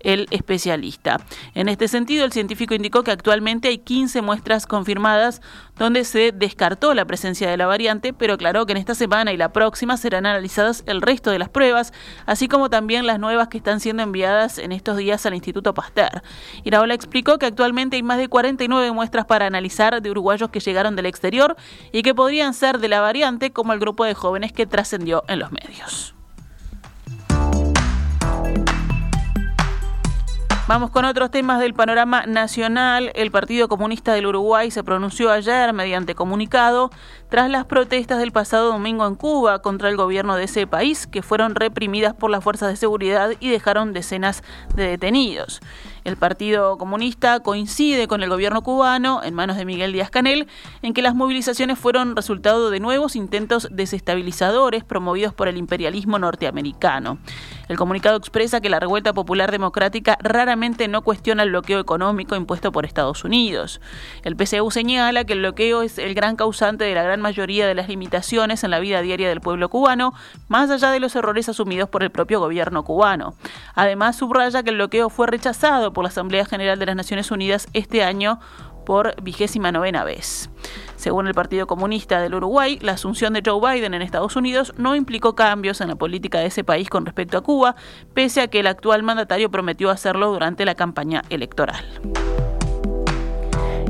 el 0.04 0.28
especialista. 0.30 1.20
En 1.54 1.68
este 1.68 1.88
sentido, 1.88 2.24
el 2.24 2.32
científico 2.32 2.74
indicó 2.74 3.02
que 3.02 3.10
actualmente 3.10 3.68
hay 3.68 3.78
15 3.78 4.22
muestras 4.22 4.66
confirmadas 4.66 5.40
donde 5.76 6.04
se 6.04 6.30
descartó 6.32 6.94
la 6.94 7.04
presencia 7.04 7.50
de 7.50 7.56
la 7.56 7.66
variante, 7.66 8.12
pero 8.12 8.34
aclaró 8.34 8.64
que 8.66 8.72
en 8.72 8.78
esta 8.78 8.94
semana 8.94 9.32
y 9.32 9.36
la 9.36 9.52
próxima 9.52 9.96
serán 9.96 10.26
analizadas 10.26 10.84
el 10.86 11.02
resto 11.02 11.30
de 11.30 11.38
las 11.38 11.48
pruebas, 11.48 11.92
así 12.26 12.46
como 12.46 12.70
también 12.70 13.06
las 13.06 13.18
nuevas 13.18 13.48
que 13.48 13.58
están 13.58 13.80
siendo 13.80 14.02
enviadas 14.02 14.58
en 14.58 14.72
estos 14.72 14.96
días 14.96 15.26
al 15.26 15.34
Instituto 15.34 15.74
Pasteur. 15.74 16.22
Iraola 16.62 16.94
explicó 16.94 17.38
que 17.38 17.46
actualmente 17.46 17.96
hay 17.96 18.02
más 18.02 18.18
de 18.18 18.28
49 18.28 18.92
muestras 18.92 19.24
para 19.24 19.46
analizar 19.46 20.00
de 20.00 20.10
uruguayos 20.10 20.50
que 20.50 20.60
llegaron 20.60 20.96
del 20.96 21.06
exterior 21.06 21.56
y 21.92 22.02
que 22.02 22.14
podrían 22.14 22.54
ser 22.54 22.78
de 22.78 22.88
la 22.88 23.00
variante, 23.00 23.52
como 23.52 23.72
el 23.72 23.80
grupo 23.80 24.04
de 24.04 24.14
jóvenes 24.14 24.52
que 24.52 24.66
trascendió 24.66 25.24
en 25.28 25.38
los 25.38 25.50
medios. 25.50 26.13
Vamos 30.66 30.88
con 30.88 31.04
otros 31.04 31.30
temas 31.30 31.60
del 31.60 31.74
panorama 31.74 32.24
nacional. 32.24 33.12
El 33.14 33.30
Partido 33.30 33.68
Comunista 33.68 34.14
del 34.14 34.24
Uruguay 34.24 34.70
se 34.70 34.82
pronunció 34.82 35.30
ayer 35.30 35.74
mediante 35.74 36.14
comunicado 36.14 36.88
tras 37.28 37.50
las 37.50 37.66
protestas 37.66 38.18
del 38.18 38.32
pasado 38.32 38.72
domingo 38.72 39.06
en 39.06 39.14
Cuba 39.14 39.58
contra 39.60 39.90
el 39.90 39.98
gobierno 39.98 40.36
de 40.36 40.44
ese 40.44 40.66
país, 40.66 41.06
que 41.06 41.20
fueron 41.20 41.54
reprimidas 41.54 42.14
por 42.14 42.30
las 42.30 42.42
fuerzas 42.42 42.70
de 42.70 42.76
seguridad 42.76 43.32
y 43.40 43.50
dejaron 43.50 43.92
decenas 43.92 44.42
de 44.74 44.88
detenidos. 44.88 45.60
El 46.04 46.18
Partido 46.18 46.76
Comunista 46.76 47.40
coincide 47.40 48.06
con 48.08 48.22
el 48.22 48.28
gobierno 48.28 48.62
cubano, 48.62 49.22
en 49.24 49.32
manos 49.32 49.56
de 49.56 49.64
Miguel 49.64 49.94
Díaz 49.94 50.10
Canel, 50.10 50.46
en 50.82 50.92
que 50.92 51.00
las 51.00 51.14
movilizaciones 51.14 51.78
fueron 51.78 52.14
resultado 52.14 52.68
de 52.68 52.78
nuevos 52.78 53.16
intentos 53.16 53.68
desestabilizadores 53.70 54.84
promovidos 54.84 55.32
por 55.32 55.48
el 55.48 55.56
imperialismo 55.56 56.18
norteamericano. 56.18 57.16
El 57.68 57.78
comunicado 57.78 58.18
expresa 58.18 58.60
que 58.60 58.68
la 58.68 58.80
revuelta 58.80 59.14
popular 59.14 59.50
democrática 59.50 60.18
raramente 60.20 60.88
no 60.88 61.00
cuestiona 61.00 61.42
el 61.42 61.48
bloqueo 61.48 61.80
económico 61.80 62.36
impuesto 62.36 62.70
por 62.70 62.84
Estados 62.84 63.24
Unidos. 63.24 63.80
El 64.24 64.36
PCU 64.36 64.70
señala 64.70 65.24
que 65.24 65.32
el 65.32 65.38
bloqueo 65.38 65.80
es 65.80 65.96
el 65.96 66.14
gran 66.14 66.36
causante 66.36 66.84
de 66.84 66.94
la 66.94 67.02
gran 67.02 67.22
mayoría 67.22 67.66
de 67.66 67.74
las 67.74 67.88
limitaciones 67.88 68.62
en 68.62 68.70
la 68.70 68.80
vida 68.80 69.00
diaria 69.00 69.30
del 69.30 69.40
pueblo 69.40 69.70
cubano, 69.70 70.12
más 70.48 70.68
allá 70.68 70.90
de 70.90 71.00
los 71.00 71.16
errores 71.16 71.48
asumidos 71.48 71.88
por 71.88 72.02
el 72.02 72.10
propio 72.10 72.40
gobierno 72.40 72.84
cubano. 72.84 73.32
Además, 73.74 74.16
subraya 74.16 74.62
que 74.62 74.68
el 74.68 74.76
bloqueo 74.76 75.08
fue 75.08 75.26
rechazado 75.28 75.93
por 75.94 76.04
la 76.04 76.08
Asamblea 76.08 76.44
General 76.44 76.78
de 76.78 76.86
las 76.86 76.96
Naciones 76.96 77.30
Unidas 77.30 77.68
este 77.72 78.04
año 78.04 78.38
por 78.84 79.20
vigésima 79.22 79.72
novena 79.72 80.04
vez. 80.04 80.50
Según 80.96 81.26
el 81.26 81.34
Partido 81.34 81.66
Comunista 81.66 82.20
del 82.20 82.34
Uruguay, 82.34 82.78
la 82.82 82.92
asunción 82.92 83.32
de 83.32 83.42
Joe 83.44 83.60
Biden 83.60 83.94
en 83.94 84.02
Estados 84.02 84.36
Unidos 84.36 84.74
no 84.76 84.94
implicó 84.94 85.34
cambios 85.34 85.80
en 85.80 85.88
la 85.88 85.96
política 85.96 86.38
de 86.40 86.46
ese 86.46 86.64
país 86.64 86.88
con 86.90 87.06
respecto 87.06 87.38
a 87.38 87.42
Cuba, 87.42 87.76
pese 88.12 88.42
a 88.42 88.48
que 88.48 88.60
el 88.60 88.66
actual 88.66 89.02
mandatario 89.02 89.50
prometió 89.50 89.90
hacerlo 89.90 90.30
durante 90.30 90.64
la 90.64 90.74
campaña 90.74 91.22
electoral. 91.30 91.84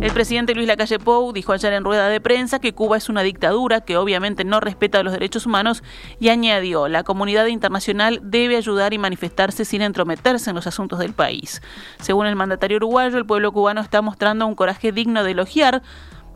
El 0.05 0.13
presidente 0.13 0.55
Luis 0.55 0.67
Lacalle 0.67 0.99
Pou 0.99 1.33
dijo 1.33 1.55
ayer 1.55 1.73
en 1.73 1.83
rueda 1.83 2.11
de 2.11 2.21
prensa 2.21 2.59
que 2.59 2.75
Cuba 2.75 2.99
es 2.99 3.09
una 3.09 3.23
dictadura 3.23 3.81
que 3.81 3.97
obviamente 3.97 4.45
no 4.45 4.61
respeta 4.61 5.03
los 5.03 5.15
derechos 5.15 5.47
humanos 5.47 5.83
y 6.21 6.29
añadió, 6.29 6.89
la 6.89 7.05
comunidad 7.05 7.47
internacional 7.47 8.21
debe 8.23 8.59
ayudar 8.59 8.93
y 8.93 8.99
manifestarse 8.99 9.65
sin 9.65 9.81
entrometerse 9.81 10.51
en 10.51 10.57
los 10.57 10.67
asuntos 10.67 10.99
del 10.99 11.15
país. 11.15 11.63
Según 12.01 12.27
el 12.27 12.37
mandatario 12.37 12.77
uruguayo, 12.77 13.17
el 13.17 13.25
pueblo 13.25 13.51
cubano 13.53 13.81
está 13.81 14.03
mostrando 14.03 14.47
un 14.47 14.55
coraje 14.55 14.93
digno 14.93 15.25
de 15.25 15.31
elogiar, 15.31 15.81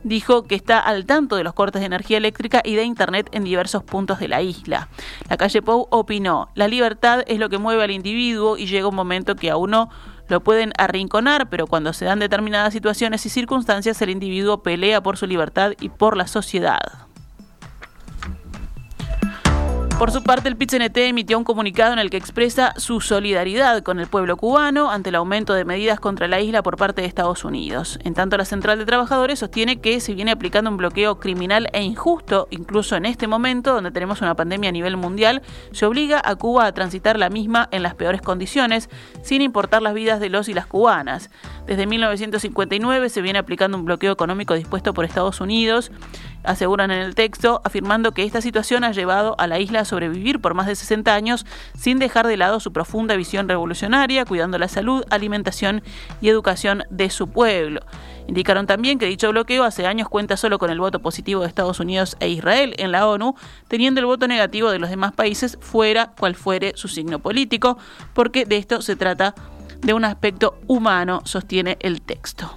dijo 0.03 0.45
que 0.45 0.55
está 0.55 0.79
al 0.79 1.05
tanto 1.05 1.37
de 1.37 1.45
los 1.45 1.53
cortes 1.53 1.81
de 1.81 1.87
energía 1.87 2.17
eléctrica 2.17 2.63
y 2.65 2.75
de 2.75 2.85
Internet 2.85 3.29
en 3.33 3.45
diversos 3.45 3.83
puntos 3.83 4.19
de 4.19 4.29
la 4.29 4.41
isla. 4.41 4.89
La 5.29 5.37
calle 5.37 5.61
Pou 5.61 5.89
opinó, 5.91 6.49
la 6.55 6.69
libertad 6.69 7.23
es 7.27 7.39
lo 7.39 7.51
que 7.51 7.59
mueve 7.59 7.85
al 7.85 7.91
individuo 7.91 8.57
y 8.57 8.65
llega 8.65 8.89
un 8.89 8.95
momento 8.95 9.37
que 9.37 9.51
a 9.51 9.59
uno 9.59 9.91
lo 10.29 10.41
pueden 10.41 10.73
arrinconar, 10.79 11.49
pero 11.49 11.67
cuando 11.67 11.93
se 11.93 12.05
dan 12.05 12.19
determinadas 12.19 12.73
situaciones 12.73 13.25
y 13.27 13.31
circunstancias, 13.31 14.01
el 14.03 14.11
individuo 14.11 14.63
pelea 14.63 15.03
por 15.03 15.17
su 15.17 15.27
libertad 15.27 15.73
y 15.81 15.89
por 15.89 16.17
la 16.17 16.27
sociedad. 16.27 17.08
Por 19.99 20.13
su 20.13 20.23
parte, 20.23 20.49
el 20.49 20.57
PIT-CNT 20.57 20.97
emitió 21.09 21.37
un 21.37 21.43
comunicado 21.43 21.93
en 21.93 21.99
el 21.99 22.09
que 22.09 22.17
expresa 22.17 22.73
su 22.77 23.01
solidaridad 23.01 23.83
con 23.83 23.99
el 23.99 24.07
pueblo 24.07 24.37
cubano 24.37 24.93
ante 24.93 25.09
el 25.09 25.17
aumento 25.17 25.55
de 25.55 25.65
medidas 25.65 25.99
contra 25.99 26.29
la 26.29 26.41
isla 26.41 26.63
por 26.63 26.77
parte 26.77 27.03
de 27.03 27.09
Estados 27.09 27.45
Unidos. 27.45 27.99
En 28.05 28.15
tanto, 28.15 28.37
la 28.37 28.45
Central 28.45 28.79
de 28.79 28.87
Trabajadores 28.87 29.41
sostiene 29.41 29.81
que 29.81 29.99
se 29.99 30.15
viene 30.15 30.31
aplicando 30.31 30.71
un 30.71 30.77
bloqueo 30.77 31.19
criminal 31.19 31.69
e 31.73 31.83
injusto, 31.83 32.47
incluso 32.51 32.95
en 32.95 33.07
este 33.07 33.27
momento 33.27 33.75
donde 33.75 33.91
tenemos 33.91 34.23
una 34.23 34.37
pandemia 34.37 34.69
a 34.69 34.73
nivel 34.73 34.97
mundial, 34.97 35.43
se 35.73 35.85
obliga 35.85 36.23
a 36.25 36.37
Cuba 36.37 36.67
a 36.67 36.73
transitar 36.73 37.19
la 37.19 37.29
misma 37.29 37.69
en 37.73 37.83
las 37.83 37.97
peores 37.97 38.23
condiciones, 38.23 38.89
sin 39.23 39.43
importar 39.43 39.83
las 39.83 39.95
vidas 39.95 40.21
de 40.21 40.29
los 40.29 40.49
y 40.49 40.55
las 40.55 40.67
cubanas. 40.69 41.29
Desde 41.67 41.87
1959 41.87 43.09
se 43.09 43.21
viene 43.21 43.41
aplicando 43.41 43.77
un 43.77 43.85
bloqueo 43.85 44.13
económico 44.13 44.55
dispuesto 44.55 44.95
por 44.95 45.05
Estados 45.05 45.41
Unidos 45.41 45.91
aseguran 46.45 46.91
en 46.91 47.01
el 47.01 47.15
texto, 47.15 47.61
afirmando 47.65 48.13
que 48.13 48.25
esta 48.25 48.41
situación 48.41 48.85
ha 48.85 48.93
llevado 48.93 49.35
a 49.39 49.47
la 49.47 49.59
isla 49.59 49.81
a 49.81 49.85
sobrevivir 49.85 50.41
por 50.41 50.55
más 50.55 50.67
de 50.67 50.75
60 50.75 51.15
años 51.15 51.47
sin 51.77 51.99
dejar 51.99 52.27
de 52.27 52.37
lado 52.37 52.61
su 52.61 52.73
profunda 52.73 53.17
visión 53.17 53.49
revolucionaria, 53.49 54.25
cuidando 54.25 54.59
la 54.59 54.69
salud, 54.69 55.05
alimentación 55.11 55.83
y 56.21 56.29
educación 56.29 56.85
de 56.91 57.11
su 57.11 57.29
pueblo. 57.29 57.81
Indicaron 58.27 58.67
también 58.67 58.99
que 58.99 59.07
dicho 59.07 59.31
bloqueo 59.31 59.65
hace 59.65 59.87
años 59.87 60.09
cuenta 60.09 60.37
solo 60.37 60.59
con 60.59 60.71
el 60.71 60.79
voto 60.79 61.01
positivo 61.01 61.41
de 61.41 61.49
Estados 61.49 61.81
Unidos 61.81 62.17
e 62.21 62.29
Israel 62.29 62.75
en 62.79 62.93
la 62.93 63.09
ONU, 63.09 63.35
teniendo 63.69 64.01
el 64.01 64.07
voto 64.07 64.29
negativo 64.29 64.71
de 64.71 64.79
los 64.79 64.91
demás 64.91 65.13
países 65.13 65.57
fuera 65.61 66.13
cual 66.19 66.35
fuere 66.35 66.73
su 66.77 66.89
signo 66.89 67.21
político, 67.21 67.79
porque 68.13 68.45
de 68.45 68.59
esto 68.59 68.83
se 68.83 68.97
trata 68.97 69.35
de 69.81 69.95
un 69.95 70.05
aspecto 70.05 70.59
humano, 70.67 71.23
sostiene 71.25 71.79
el 71.81 72.03
texto. 72.03 72.53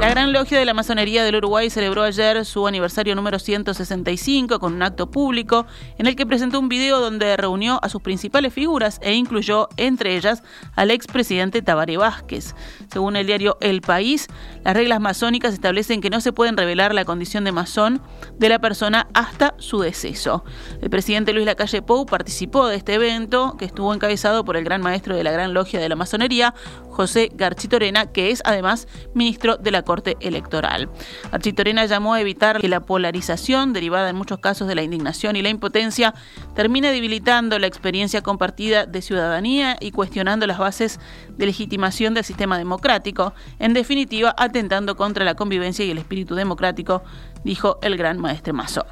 La 0.00 0.08
Gran 0.08 0.32
Logia 0.32 0.58
de 0.58 0.64
la 0.64 0.72
Masonería 0.72 1.22
del 1.24 1.36
Uruguay 1.36 1.68
celebró 1.68 2.04
ayer 2.04 2.46
su 2.46 2.66
aniversario 2.66 3.14
número 3.14 3.38
165 3.38 4.58
con 4.58 4.72
un 4.72 4.82
acto 4.82 5.10
público 5.10 5.66
en 5.98 6.06
el 6.06 6.16
que 6.16 6.24
presentó 6.24 6.58
un 6.58 6.70
video 6.70 7.00
donde 7.00 7.36
reunió 7.36 7.78
a 7.82 7.90
sus 7.90 8.00
principales 8.00 8.54
figuras 8.54 8.98
e 9.02 9.12
incluyó 9.12 9.68
entre 9.76 10.16
ellas 10.16 10.42
al 10.74 10.90
expresidente 10.90 11.60
Tabaré 11.60 11.98
Vázquez. 11.98 12.54
Según 12.90 13.14
el 13.14 13.26
diario 13.26 13.58
El 13.60 13.82
País, 13.82 14.28
las 14.64 14.72
reglas 14.72 15.00
masónicas 15.00 15.52
establecen 15.52 16.00
que 16.00 16.08
no 16.08 16.22
se 16.22 16.32
pueden 16.32 16.56
revelar 16.56 16.94
la 16.94 17.04
condición 17.04 17.44
de 17.44 17.52
masón 17.52 18.00
de 18.38 18.48
la 18.48 18.58
persona 18.58 19.06
hasta 19.12 19.52
su 19.58 19.80
deceso. 19.80 20.46
El 20.80 20.88
presidente 20.88 21.34
Luis 21.34 21.44
Lacalle 21.44 21.82
Pou 21.82 22.06
participó 22.06 22.68
de 22.68 22.76
este 22.76 22.94
evento 22.94 23.54
que 23.58 23.66
estuvo 23.66 23.92
encabezado 23.92 24.46
por 24.46 24.56
el 24.56 24.64
gran 24.64 24.80
maestro 24.80 25.14
de 25.14 25.24
la 25.24 25.30
Gran 25.30 25.52
Logia 25.52 25.78
de 25.78 25.90
la 25.90 25.96
Masonería, 25.96 26.54
José 27.00 27.30
Garchitorena, 27.34 28.12
que 28.12 28.30
es 28.30 28.42
además 28.44 28.86
ministro 29.14 29.56
de 29.56 29.70
la 29.70 29.80
Corte 29.80 30.18
Electoral. 30.20 30.90
Garchitorena 31.32 31.86
llamó 31.86 32.12
a 32.12 32.20
evitar 32.20 32.60
que 32.60 32.68
la 32.68 32.80
polarización, 32.80 33.72
derivada 33.72 34.10
en 34.10 34.16
muchos 34.16 34.38
casos 34.38 34.68
de 34.68 34.74
la 34.74 34.82
indignación 34.82 35.34
y 35.34 35.40
la 35.40 35.48
impotencia, 35.48 36.12
termine 36.54 36.92
debilitando 36.92 37.58
la 37.58 37.66
experiencia 37.66 38.20
compartida 38.20 38.84
de 38.84 39.00
ciudadanía 39.00 39.78
y 39.80 39.92
cuestionando 39.92 40.46
las 40.46 40.58
bases 40.58 41.00
de 41.30 41.46
legitimación 41.46 42.12
del 42.12 42.24
sistema 42.24 42.58
democrático, 42.58 43.32
en 43.58 43.72
definitiva 43.72 44.34
atentando 44.36 44.94
contra 44.94 45.24
la 45.24 45.36
convivencia 45.36 45.82
y 45.86 45.92
el 45.92 45.96
espíritu 45.96 46.34
democrático, 46.34 47.02
dijo 47.44 47.78
el 47.80 47.96
gran 47.96 48.18
maestre 48.18 48.52
masón. 48.52 48.84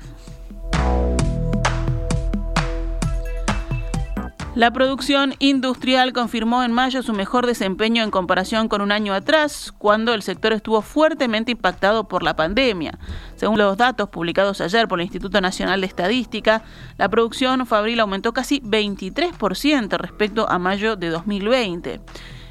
La 4.58 4.72
producción 4.72 5.36
industrial 5.38 6.12
confirmó 6.12 6.64
en 6.64 6.72
mayo 6.72 7.04
su 7.04 7.12
mejor 7.12 7.46
desempeño 7.46 8.02
en 8.02 8.10
comparación 8.10 8.66
con 8.66 8.80
un 8.80 8.90
año 8.90 9.14
atrás, 9.14 9.72
cuando 9.78 10.14
el 10.14 10.22
sector 10.22 10.52
estuvo 10.52 10.82
fuertemente 10.82 11.52
impactado 11.52 12.08
por 12.08 12.24
la 12.24 12.34
pandemia. 12.34 12.98
Según 13.36 13.56
los 13.56 13.76
datos 13.76 14.08
publicados 14.08 14.60
ayer 14.60 14.88
por 14.88 14.98
el 14.98 15.04
Instituto 15.04 15.40
Nacional 15.40 15.80
de 15.80 15.86
Estadística, 15.86 16.64
la 16.96 17.08
producción 17.08 17.66
fabril 17.66 18.00
aumentó 18.00 18.32
casi 18.32 18.60
23% 18.62 19.96
respecto 19.96 20.50
a 20.50 20.58
mayo 20.58 20.96
de 20.96 21.10
2020. 21.10 22.00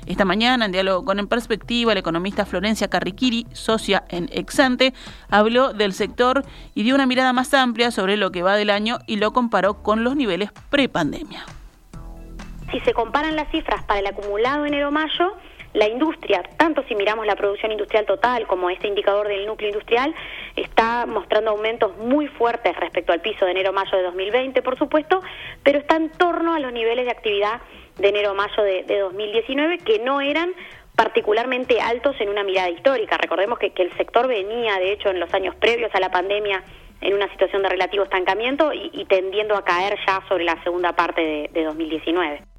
Esta 0.06 0.24
mañana, 0.24 0.64
en 0.64 0.72
diálogo 0.72 1.04
con 1.04 1.20
En 1.20 1.28
Perspectiva, 1.28 1.92
el 1.92 1.98
economista 1.98 2.46
Florencia 2.46 2.88
Carriquiri, 2.88 3.48
socia 3.52 4.06
en 4.08 4.30
Exante, 4.32 4.94
habló 5.30 5.74
del 5.74 5.92
sector 5.92 6.46
y 6.74 6.84
dio 6.84 6.96
una 6.96 7.06
mirada 7.06 7.34
más 7.34 7.54
amplia 7.54 7.92
sobre 7.92 8.16
lo 8.16 8.32
que 8.32 8.44
va 8.44 8.56
del 8.56 8.70
año 8.70 9.00
y 9.08 9.18
lo 9.18 9.34
comparó 9.34 9.84
con 9.84 10.06
los 10.06 10.16
niveles 10.16 10.52
prepandemia. 10.70 11.44
Si 12.71 12.79
se 12.81 12.93
comparan 12.93 13.36
las 13.36 13.50
cifras 13.50 13.83
para 13.83 14.00
el 14.01 14.07
acumulado 14.07 14.65
enero-mayo, 14.65 15.38
la 15.74 15.88
industria, 15.88 16.43
tanto 16.57 16.83
si 16.88 16.95
miramos 16.95 17.25
la 17.25 17.36
producción 17.36 17.71
industrial 17.71 18.05
total 18.05 18.47
como 18.47 18.69
este 18.69 18.88
indicador 18.88 19.27
del 19.27 19.45
núcleo 19.45 19.69
industrial, 19.69 20.13
está 20.55 21.05
mostrando 21.05 21.51
aumentos 21.51 21.95
muy 21.97 22.27
fuertes 22.27 22.75
respecto 22.77 23.13
al 23.13 23.21
piso 23.21 23.45
de 23.45 23.51
enero-mayo 23.51 23.95
de 23.95 24.03
2020, 24.03 24.62
por 24.63 24.77
supuesto, 24.77 25.21
pero 25.63 25.79
está 25.79 25.95
en 25.95 26.09
torno 26.12 26.55
a 26.55 26.59
los 26.59 26.74
niveles 26.74 27.05
de 27.05 27.12
actividad 27.12 27.62
de 27.97 28.09
enero-mayo 28.09 28.63
de, 28.63 29.00
2019, 29.00 29.77
que 29.79 30.00
no 30.00 30.19
eran 30.19 30.51
particularmente 30.95 31.79
altos 31.79 32.15
en 32.19 32.29
una 32.29 32.43
mirada 32.43 32.69
histórica. 32.69 33.17
Recordemos 33.17 33.59
que, 33.59 33.71
el 33.75 33.95
sector 33.97 34.27
venía, 34.27 34.79
de 34.79 34.91
hecho, 34.93 35.09
en 35.09 35.19
los 35.19 35.31
años 35.33 35.55
previos 35.55 35.93
a 35.93 36.00
la 36.00 36.09
pandemia, 36.09 36.63
en 37.01 37.13
una 37.13 37.29
situación 37.31 37.62
de 37.62 37.69
relativo 37.69 38.03
estancamiento 38.03 38.71
y, 38.74 39.05
tendiendo 39.05 39.55
a 39.55 39.63
caer 39.63 39.97
ya 40.07 40.24
sobre 40.27 40.43
la 40.43 40.62
segunda 40.63 40.93
parte 40.93 41.21
de, 41.21 41.50
de 41.53 41.63
2019. 41.63 42.57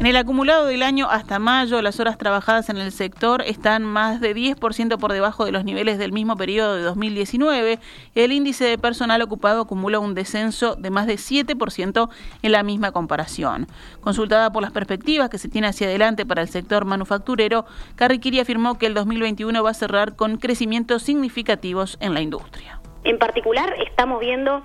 En 0.00 0.06
el 0.06 0.16
acumulado 0.16 0.66
del 0.66 0.84
año 0.84 1.08
hasta 1.10 1.40
mayo, 1.40 1.82
las 1.82 1.98
horas 1.98 2.18
trabajadas 2.18 2.68
en 2.68 2.76
el 2.76 2.92
sector 2.92 3.42
están 3.42 3.82
más 3.82 4.20
de 4.20 4.32
10% 4.32 4.96
por 4.96 5.12
debajo 5.12 5.44
de 5.44 5.50
los 5.50 5.64
niveles 5.64 5.98
del 5.98 6.12
mismo 6.12 6.36
periodo 6.36 6.76
de 6.76 6.82
2019. 6.82 7.80
El 8.14 8.30
índice 8.30 8.64
de 8.64 8.78
personal 8.78 9.20
ocupado 9.22 9.62
acumula 9.62 9.98
un 9.98 10.14
descenso 10.14 10.76
de 10.76 10.90
más 10.90 11.08
de 11.08 11.14
7% 11.14 12.08
en 12.42 12.52
la 12.52 12.62
misma 12.62 12.92
comparación. 12.92 13.66
Consultada 14.00 14.52
por 14.52 14.62
las 14.62 14.70
perspectivas 14.70 15.30
que 15.30 15.38
se 15.38 15.48
tiene 15.48 15.66
hacia 15.66 15.88
adelante 15.88 16.24
para 16.24 16.42
el 16.42 16.48
sector 16.48 16.84
manufacturero, 16.84 17.66
Carriquiri 17.96 18.38
afirmó 18.38 18.78
que 18.78 18.86
el 18.86 18.94
2021 18.94 19.64
va 19.64 19.70
a 19.70 19.74
cerrar 19.74 20.14
con 20.14 20.36
crecimientos 20.36 21.02
significativos 21.02 21.98
en 22.00 22.14
la 22.14 22.20
industria. 22.20 22.80
En 23.02 23.18
particular, 23.18 23.74
estamos 23.84 24.20
viendo 24.20 24.62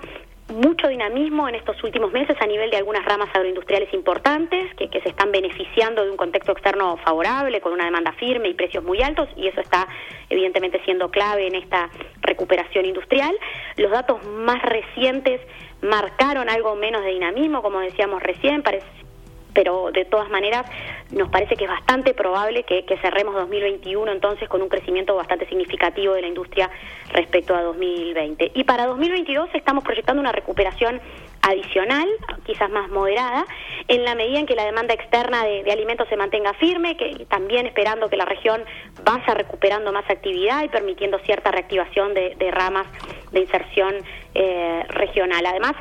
mucho 0.49 0.87
dinamismo 0.87 1.47
en 1.47 1.55
estos 1.55 1.81
últimos 1.83 2.11
meses 2.11 2.35
a 2.39 2.45
nivel 2.45 2.69
de 2.69 2.77
algunas 2.77 3.03
ramas 3.05 3.29
agroindustriales 3.33 3.93
importantes 3.93 4.73
que, 4.75 4.89
se 5.03 5.09
están 5.09 5.31
beneficiando 5.31 6.03
de 6.03 6.11
un 6.11 6.17
contexto 6.17 6.51
externo 6.51 6.97
favorable, 6.97 7.59
con 7.61 7.73
una 7.73 7.85
demanda 7.85 8.13
firme 8.13 8.49
y 8.49 8.53
precios 8.53 8.83
muy 8.83 9.01
altos, 9.01 9.27
y 9.35 9.47
eso 9.47 9.59
está 9.59 9.87
evidentemente 10.29 10.81
siendo 10.85 11.09
clave 11.09 11.47
en 11.47 11.55
esta 11.55 11.89
recuperación 12.21 12.85
industrial. 12.85 13.35
Los 13.77 13.91
datos 13.91 14.25
más 14.25 14.61
recientes 14.61 15.41
marcaron 15.81 16.49
algo 16.49 16.75
menos 16.75 17.03
de 17.03 17.09
dinamismo, 17.09 17.61
como 17.61 17.79
decíamos 17.79 18.21
recién, 18.23 18.63
parece, 18.63 18.85
pero 19.53 19.91
de 19.91 20.05
todas 20.05 20.29
maneras 20.29 20.65
nos 21.11 21.29
parece 21.29 21.55
que 21.55 21.65
es 21.65 21.69
bastante 21.69 22.13
probable 22.13 22.63
que, 22.63 22.83
cerremos 23.01 23.35
2021 23.35 24.11
entonces 24.11 24.47
con 24.47 24.61
un 24.61 24.69
crecimiento 24.69 25.15
bastante 25.15 25.47
significativo 25.47 26.13
de 26.13 26.21
la 26.21 26.27
industria 26.27 26.69
respecto 27.11 27.55
a 27.55 27.61
2020. 27.63 28.51
Y 28.53 28.63
para 28.63 28.85
2022 28.85 29.49
estamos 29.53 29.83
proyectando 29.83 30.21
una 30.21 30.31
recuperación 30.31 31.01
adicional, 31.41 32.07
quizás 32.45 32.69
más 32.69 32.89
moderada, 32.89 33.45
en 33.87 34.05
la 34.05 34.15
medida 34.15 34.39
en 34.39 34.45
que 34.45 34.55
la 34.55 34.65
demanda 34.65 34.93
externa 34.93 35.43
de, 35.43 35.69
alimentos 35.71 36.07
se 36.07 36.15
mantenga 36.15 36.53
firme, 36.53 36.95
que 36.95 37.25
también 37.29 37.65
esperando 37.65 38.09
que 38.09 38.15
la 38.15 38.25
región 38.25 38.63
vaya 39.03 39.33
recuperando 39.33 39.91
más 39.91 40.09
actividad 40.09 40.63
y 40.63 40.69
permitiendo 40.69 41.19
cierta 41.19 41.51
reactivación 41.51 42.13
de, 42.13 42.51
ramas 42.51 42.87
de 43.31 43.41
inserción 43.41 43.95
eh, 44.35 44.83
regional. 44.89 45.45
Además, 45.45 45.73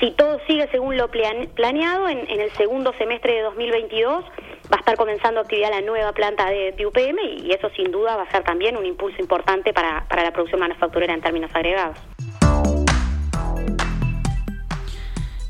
si 0.00 0.10
todo 0.12 0.40
sigue 0.46 0.66
según 0.70 0.96
lo 0.96 1.08
planeado, 1.08 2.08
en, 2.08 2.28
el 2.28 2.50
segundo 2.52 2.92
semestre 2.94 3.34
de 3.34 3.42
2022 3.42 4.24
va 4.72 4.76
a 4.76 4.80
estar 4.80 4.96
comenzando 4.96 5.40
actividad 5.40 5.70
la 5.70 5.82
nueva 5.82 6.12
planta 6.12 6.48
de, 6.48 6.74
UPM 6.86 7.18
y 7.44 7.52
eso 7.52 7.68
sin 7.76 7.92
duda 7.92 8.16
va 8.16 8.22
a 8.22 8.30
ser 8.30 8.42
también 8.42 8.76
un 8.76 8.86
impulso 8.86 9.20
importante 9.20 9.72
para 9.72 10.06
la 10.10 10.30
producción 10.32 10.60
manufacturera 10.60 11.12
en 11.12 11.20
términos 11.20 11.50
agregados. 11.54 11.98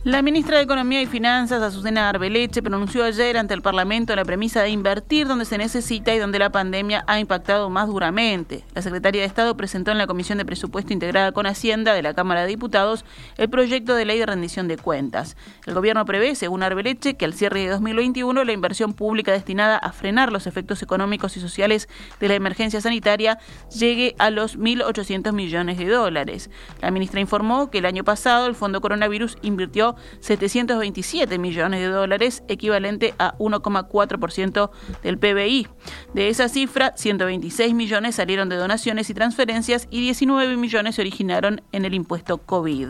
La 0.03 0.23
ministra 0.23 0.57
de 0.57 0.63
Economía 0.63 1.03
y 1.03 1.07
Finanzas, 1.07 1.61
Azucena 1.61 2.09
Arbeleche, 2.09 2.63
pronunció 2.63 3.05
ayer 3.05 3.37
ante 3.37 3.53
el 3.53 3.61
Parlamento 3.61 4.17
la 4.17 4.25
premisa 4.25 4.63
de 4.63 4.71
invertir 4.71 5.27
donde 5.27 5.45
se 5.45 5.59
necesita 5.59 6.15
y 6.15 6.19
donde 6.19 6.39
la 6.39 6.49
pandemia 6.49 7.05
ha 7.07 7.21
impactado 7.21 7.69
más 7.69 7.87
duramente. 7.87 8.65
La 8.75 8.81
secretaria 8.81 9.21
de 9.21 9.27
Estado 9.27 9.59
presentó 9.59 9.91
en 9.91 9.99
la 9.99 10.07
Comisión 10.07 10.39
de 10.39 10.47
Presupuesto 10.47 10.95
Integrada 10.95 11.33
con 11.33 11.47
Hacienda 11.47 11.93
de 11.93 12.01
la 12.01 12.15
Cámara 12.15 12.41
de 12.41 12.47
Diputados 12.47 13.05
el 13.37 13.51
proyecto 13.51 13.95
de 13.95 14.07
ley 14.07 14.19
de 14.19 14.25
rendición 14.25 14.69
de 14.69 14.79
cuentas. 14.79 15.37
El 15.67 15.75
gobierno 15.75 16.07
prevé, 16.07 16.35
según 16.35 16.63
Arbeleche, 16.63 17.19
que 17.19 17.27
al 17.27 17.35
cierre 17.35 17.61
de 17.61 17.69
2021 17.69 18.43
la 18.45 18.53
inversión 18.53 18.95
pública 18.95 19.33
destinada 19.33 19.77
a 19.77 19.93
frenar 19.93 20.33
los 20.33 20.47
efectos 20.47 20.83
económicos 20.83 21.37
y 21.37 21.41
sociales 21.41 21.91
de 22.21 22.29
la 22.29 22.37
emergencia 22.37 22.81
sanitaria 22.81 23.39
llegue 23.69 24.15
a 24.19 24.31
los 24.31 24.59
1.800 24.59 25.35
millones 25.35 25.77
de 25.77 25.89
dólares. 25.89 26.49
La 26.81 26.91
ministra 26.91 27.21
informó 27.21 27.71
que 27.71 27.77
el 27.77 27.85
año 27.85 28.03
pasado 28.03 28.47
el 28.47 28.55
Fondo 28.55 28.81
Coronavirus 28.81 29.37
invirtió 29.43 29.90
727 30.21 31.39
millones 31.39 31.81
de 31.81 31.89
dólares, 31.89 32.43
equivalente 32.49 33.15
a 33.19 33.37
1,4% 33.39 34.71
del 35.03 35.19
PBI. 35.19 35.69
De 36.15 36.29
esa 36.29 36.49
cifra, 36.49 36.95
126 36.97 37.75
millones 37.75 38.17
salieron 38.17 38.49
de 38.49 38.57
donaciones 38.57 39.11
y 39.11 39.15
transferencias 39.15 39.89
y 39.91 40.01
19 40.01 40.57
millones 40.57 40.97
se 40.97 41.03
originaron 41.03 41.63
en 41.73 41.85
el 41.85 41.95
impuesto 41.95 42.39
COVID. 42.39 42.89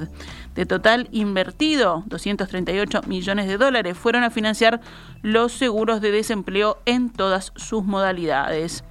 De 0.55 0.67
total 0.67 1.09
invertido, 1.13 2.03
238 2.07 3.03
millones 3.07 3.47
de 3.47 3.57
dólares 3.57 3.97
fueron 3.97 4.25
a 4.25 4.31
financiar 4.31 4.81
los 5.23 5.53
seguros 5.53 6.01
de 6.01 6.11
desempleo 6.11 6.79
en 6.87 7.11
todas 7.11 7.53
sus 7.55 7.85
modalidades. 7.85 8.83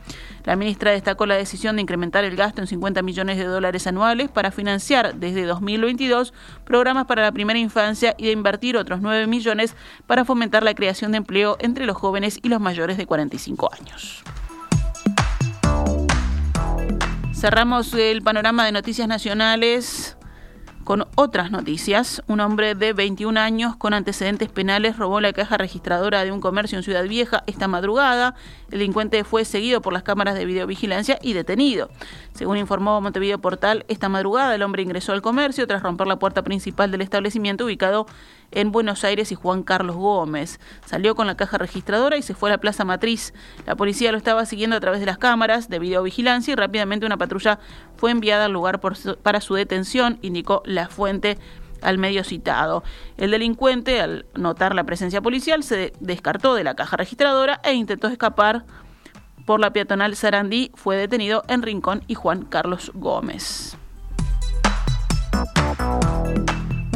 La 0.46 0.56
ministra 0.56 0.92
destacó 0.92 1.26
la 1.26 1.36
decisión 1.36 1.76
de 1.76 1.82
incrementar 1.82 2.24
el 2.24 2.38
gasto 2.38 2.62
en 2.62 2.68
50 2.68 3.02
millones 3.02 3.38
de 3.38 3.44
dólares 3.44 3.88
anuales 3.88 4.32
para 4.32 4.52
financiar 4.52 5.16
desde 5.16 5.46
2022 5.46 6.34
programas 6.64 7.06
para 7.06 7.24
la 7.24 7.32
primera 7.32 7.60
infancia 7.60 8.16
y 8.18 8.28
de 8.28 8.32
invertir 8.32 8.78
otros 8.78 9.02
9 9.02 9.28
millones 9.28 9.76
para 10.08 10.24
fomentar 10.24 10.64
la 10.64 10.74
creación 10.74 11.12
de 11.12 11.18
empleo 11.18 11.58
entre 11.60 11.86
los 11.86 11.98
jóvenes 11.98 12.40
y 12.42 12.48
los 12.48 12.62
mayores 12.62 12.98
de 12.98 13.06
45 13.06 13.70
años. 13.80 14.24
Cerramos 17.34 17.94
el 17.94 18.22
panorama 18.22 18.66
de 18.66 18.72
noticias 18.72 19.08
nacionales 19.08 20.18
con 20.90 21.06
otras 21.14 21.52
noticias, 21.52 22.24
un 22.26 22.40
hombre 22.40 22.74
de 22.74 22.94
21 22.94 23.40
años 23.40 23.76
con 23.76 23.94
antecedentes 23.94 24.50
penales 24.50 24.98
robó 24.98 25.22
la 25.22 25.32
caja 25.34 25.56
registradora 25.56 26.24
de 26.24 26.32
un 26.32 26.42
comercio 26.42 26.80
en 26.80 26.84
Ciudad 26.84 27.04
Vieja 27.04 27.44
esta 27.46 27.68
madrugada. 27.68 28.34
El 28.72 28.80
delincuente 28.80 29.24
fue 29.24 29.46
seguido 29.46 29.84
por 29.84 29.94
las 29.94 30.02
cámaras 30.02 30.34
de 30.34 30.46
videovigilancia 30.46 31.20
y 31.22 31.34
detenido. 31.34 31.92
Según 32.34 32.58
informó 32.58 33.00
Montevideo 33.02 33.38
Portal, 33.38 33.86
esta 33.88 34.10
madrugada 34.10 34.56
el 34.56 34.64
hombre 34.64 34.82
ingresó 34.82 35.12
al 35.12 35.22
comercio 35.22 35.68
tras 35.68 35.84
romper 35.84 36.08
la 36.08 36.18
puerta 36.18 36.42
principal 36.42 36.90
del 36.90 37.02
establecimiento 37.02 37.66
ubicado 37.66 38.08
en 38.52 38.72
Buenos 38.72 39.04
Aires 39.04 39.32
y 39.32 39.36
Juan 39.36 39.64
Carlos 39.64 39.96
Gómez. 39.96 40.60
Salió 40.86 41.16
con 41.16 41.28
la 41.28 41.36
caja 41.36 41.58
registradora 41.58 42.18
y 42.18 42.22
se 42.22 42.34
fue 42.34 42.50
a 42.50 42.54
la 42.54 42.58
Plaza 42.60 42.86
Matriz. 42.86 43.34
La 43.66 43.76
policía 43.76 44.12
lo 44.12 44.18
estaba 44.18 44.46
siguiendo 44.46 44.76
a 44.76 44.80
través 44.80 45.00
de 45.00 45.06
las 45.06 45.18
cámaras 45.18 45.70
de 45.70 45.80
videovigilancia 45.80 46.52
y 46.52 46.56
rápidamente 46.56 47.06
una 47.06 47.18
patrulla 47.18 47.60
fue 47.96 48.12
enviada 48.12 48.46
al 48.46 48.54
lugar 48.54 48.80
para 48.80 49.42
su 49.42 49.56
detención, 49.56 50.20
indicó 50.22 50.62
la 50.66 50.88
fuente 50.88 51.38
al 51.82 51.98
medio 51.98 52.24
citado. 52.24 52.84
El 53.18 53.32
delincuente, 53.32 54.02
al 54.02 54.26
notar 54.36 54.76
la 54.76 54.84
presencia 54.84 55.22
policial, 55.22 55.64
se 55.64 55.94
descartó 56.00 56.56
de 56.56 56.64
la 56.64 56.76
caja 56.76 56.98
registradora 56.98 57.62
e 57.64 57.74
intentó 57.74 58.08
escapar 58.08 58.66
por 59.46 59.60
la 59.60 59.72
peatonal 59.72 60.16
Sarandí. 60.16 60.72
Fue 60.76 60.96
detenido 60.96 61.44
en 61.48 61.62
Rincón 61.64 62.04
y 62.08 62.16
Juan 62.16 62.44
Carlos 62.44 62.92
Gómez. 62.94 63.79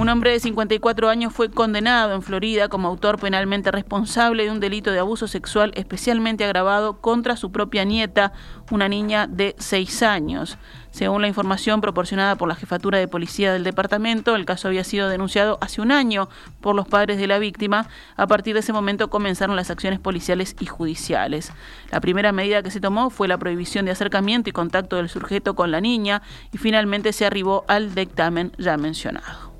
Un 0.03 0.09
hombre 0.09 0.31
de 0.31 0.41
54 0.41 1.07
años 1.07 1.31
fue 1.31 1.49
condenado 1.49 2.13
en 2.13 2.21
Florida 2.21 2.67
como 2.67 2.89
autor 2.89 3.17
penalmente 3.17 3.71
responsable 3.71 4.43
de 4.43 4.51
un 4.51 4.59
delito 4.59 4.91
de 4.91 4.99
abuso 4.99 5.29
sexual 5.29 5.71
especialmente 5.75 6.43
agravado 6.43 6.99
contra 6.99 7.37
su 7.37 7.53
propia 7.53 7.85
nieta, 7.85 8.33
una 8.69 8.89
niña 8.89 9.27
de 9.27 9.55
6 9.59 10.03
años. 10.03 10.57
Según 10.91 11.21
la 11.21 11.29
información 11.29 11.79
proporcionada 11.79 12.35
por 12.35 12.49
la 12.49 12.55
jefatura 12.55 12.97
de 12.97 13.07
policía 13.07 13.53
del 13.53 13.63
departamento, 13.63 14.35
el 14.35 14.43
caso 14.43 14.67
había 14.67 14.83
sido 14.83 15.07
denunciado 15.07 15.57
hace 15.61 15.79
un 15.79 15.93
año 15.93 16.27
por 16.59 16.75
los 16.75 16.85
padres 16.85 17.17
de 17.17 17.27
la 17.27 17.39
víctima. 17.39 17.87
A 18.17 18.27
partir 18.27 18.55
de 18.55 18.59
ese 18.59 18.73
momento 18.73 19.09
comenzaron 19.09 19.55
las 19.55 19.71
acciones 19.71 20.01
policiales 20.01 20.57
y 20.59 20.65
judiciales. 20.65 21.53
La 21.91 22.01
primera 22.01 22.33
medida 22.33 22.61
que 22.61 22.71
se 22.71 22.81
tomó 22.81 23.09
fue 23.09 23.29
la 23.29 23.37
prohibición 23.37 23.85
de 23.85 23.91
acercamiento 23.91 24.49
y 24.49 24.53
contacto 24.53 24.97
del 24.97 25.07
sujeto 25.07 25.55
con 25.55 25.71
la 25.71 25.79
niña 25.79 26.21
y 26.51 26.57
finalmente 26.57 27.13
se 27.13 27.25
arribó 27.25 27.63
al 27.69 27.95
dictamen 27.95 28.51
ya 28.57 28.75
mencionado. 28.75 29.52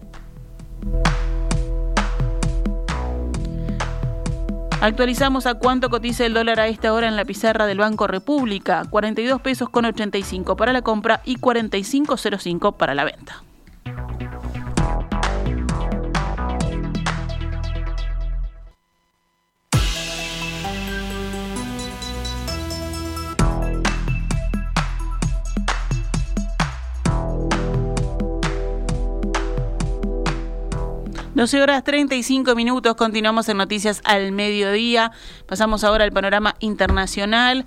Actualizamos 4.84 5.46
a 5.46 5.54
cuánto 5.54 5.90
cotiza 5.90 6.26
el 6.26 6.34
dólar 6.34 6.60
a 6.60 6.68
esta 6.68 6.92
hora 6.92 7.08
en 7.08 7.16
la 7.16 7.24
pizarra 7.24 7.68
del 7.68 7.78
Banco 7.78 8.06
República, 8.06 8.84
42 8.90 9.40
pesos 9.40 9.70
con 9.70 9.86
85 9.86 10.58
para 10.58 10.74
la 10.74 10.82
compra 10.82 11.22
y 11.24 11.38
45.05 11.38 12.76
para 12.76 12.94
la 12.94 13.06
venta. 13.06 13.44
12 31.36 31.64
horas 31.64 31.84
35 31.84 32.54
minutos, 32.54 32.94
continuamos 32.96 33.50
en 33.50 33.58
Noticias 33.58 34.02
al 34.04 34.32
Mediodía. 34.32 35.12
Pasamos 35.48 35.84
ahora 35.84 36.04
al 36.04 36.12
panorama 36.12 36.56
internacional. 36.60 37.66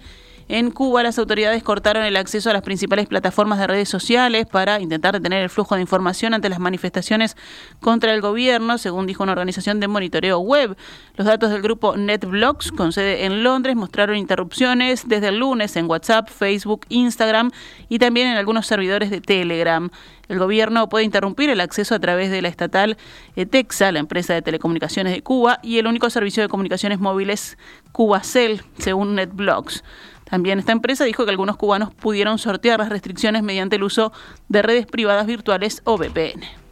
En 0.49 0.71
Cuba, 0.71 1.03
las 1.03 1.19
autoridades 1.19 1.61
cortaron 1.65 2.05
el 2.05 2.17
acceso 2.17 2.51
a 2.51 2.53
las 2.53 2.63
principales 2.63 3.09
plataformas 3.09 3.59
de 3.59 3.67
redes 3.67 3.89
sociales 3.89 4.47
para 4.47 4.81
intentar 4.81 5.15
detener 5.15 5.43
el 5.43 5.51
flujo 5.51 5.75
de 5.75 5.81
información 5.81 6.35
ante 6.35 6.49
las 6.49 6.61
manifestaciones 6.61 7.37
contra 7.81 8.15
el 8.15 8.21
gobierno, 8.21 8.79
según 8.79 9.09
dijo 9.09 9.25
una 9.25 9.33
organización 9.33 9.81
de 9.81 9.89
monitoreo 9.89 10.39
web. 10.39 10.77
Los 11.17 11.27
datos 11.27 11.51
del 11.51 11.63
grupo 11.63 11.97
NetBlocks, 11.97 12.71
con 12.71 12.93
sede 12.93 13.25
en 13.25 13.43
Londres, 13.43 13.75
mostraron 13.75 14.17
interrupciones 14.17 15.09
desde 15.09 15.29
el 15.29 15.39
lunes 15.39 15.75
en 15.75 15.91
WhatsApp, 15.91 16.29
Facebook, 16.29 16.87
Instagram 16.91 17.51
y 17.89 17.99
también 17.99 18.29
en 18.29 18.37
algunos 18.37 18.69
servidores 18.69 19.11
de 19.11 19.21
Telegram. 19.21 19.91
El 20.29 20.39
gobierno 20.39 20.89
puede 20.89 21.05
interrumpir 21.05 21.51
el 21.51 21.61
acceso 21.61 21.97
a 21.97 21.99
través 21.99 22.31
de 22.31 22.43
la 22.43 22.49
estatal 22.49 22.97
ETEXA, 23.35 23.91
la 23.91 23.99
empresa 23.99 24.35
de 24.35 24.43
telecomunicaciones 24.43 25.13
de 25.13 25.23
Cuba, 25.23 25.59
y 25.63 25.79
el 25.79 25.89
único 25.89 26.09
servicio 26.11 26.43
de 26.43 26.49
comunicaciones 26.49 27.01
móviles 27.01 27.59
Cubacel, 27.91 28.63
según 28.79 29.17
NetBlocks. 29.17 29.83
También 30.29 30.59
esta 30.59 30.73
empresa 30.73 31.05
dijo 31.05 31.25
que 31.25 31.31
algunos 31.31 31.57
cubanos 31.57 31.95
pudieron 31.95 32.39
sortear 32.39 32.81
las 32.81 32.89
restricciones 32.89 33.43
mediante 33.43 33.77
el 33.77 33.85
uso 33.85 34.13
de 34.49 34.63
redes 34.63 34.87
privadas 34.87 35.27
virtuales 35.27 35.83
o 35.85 35.97
VPN. 35.97 36.66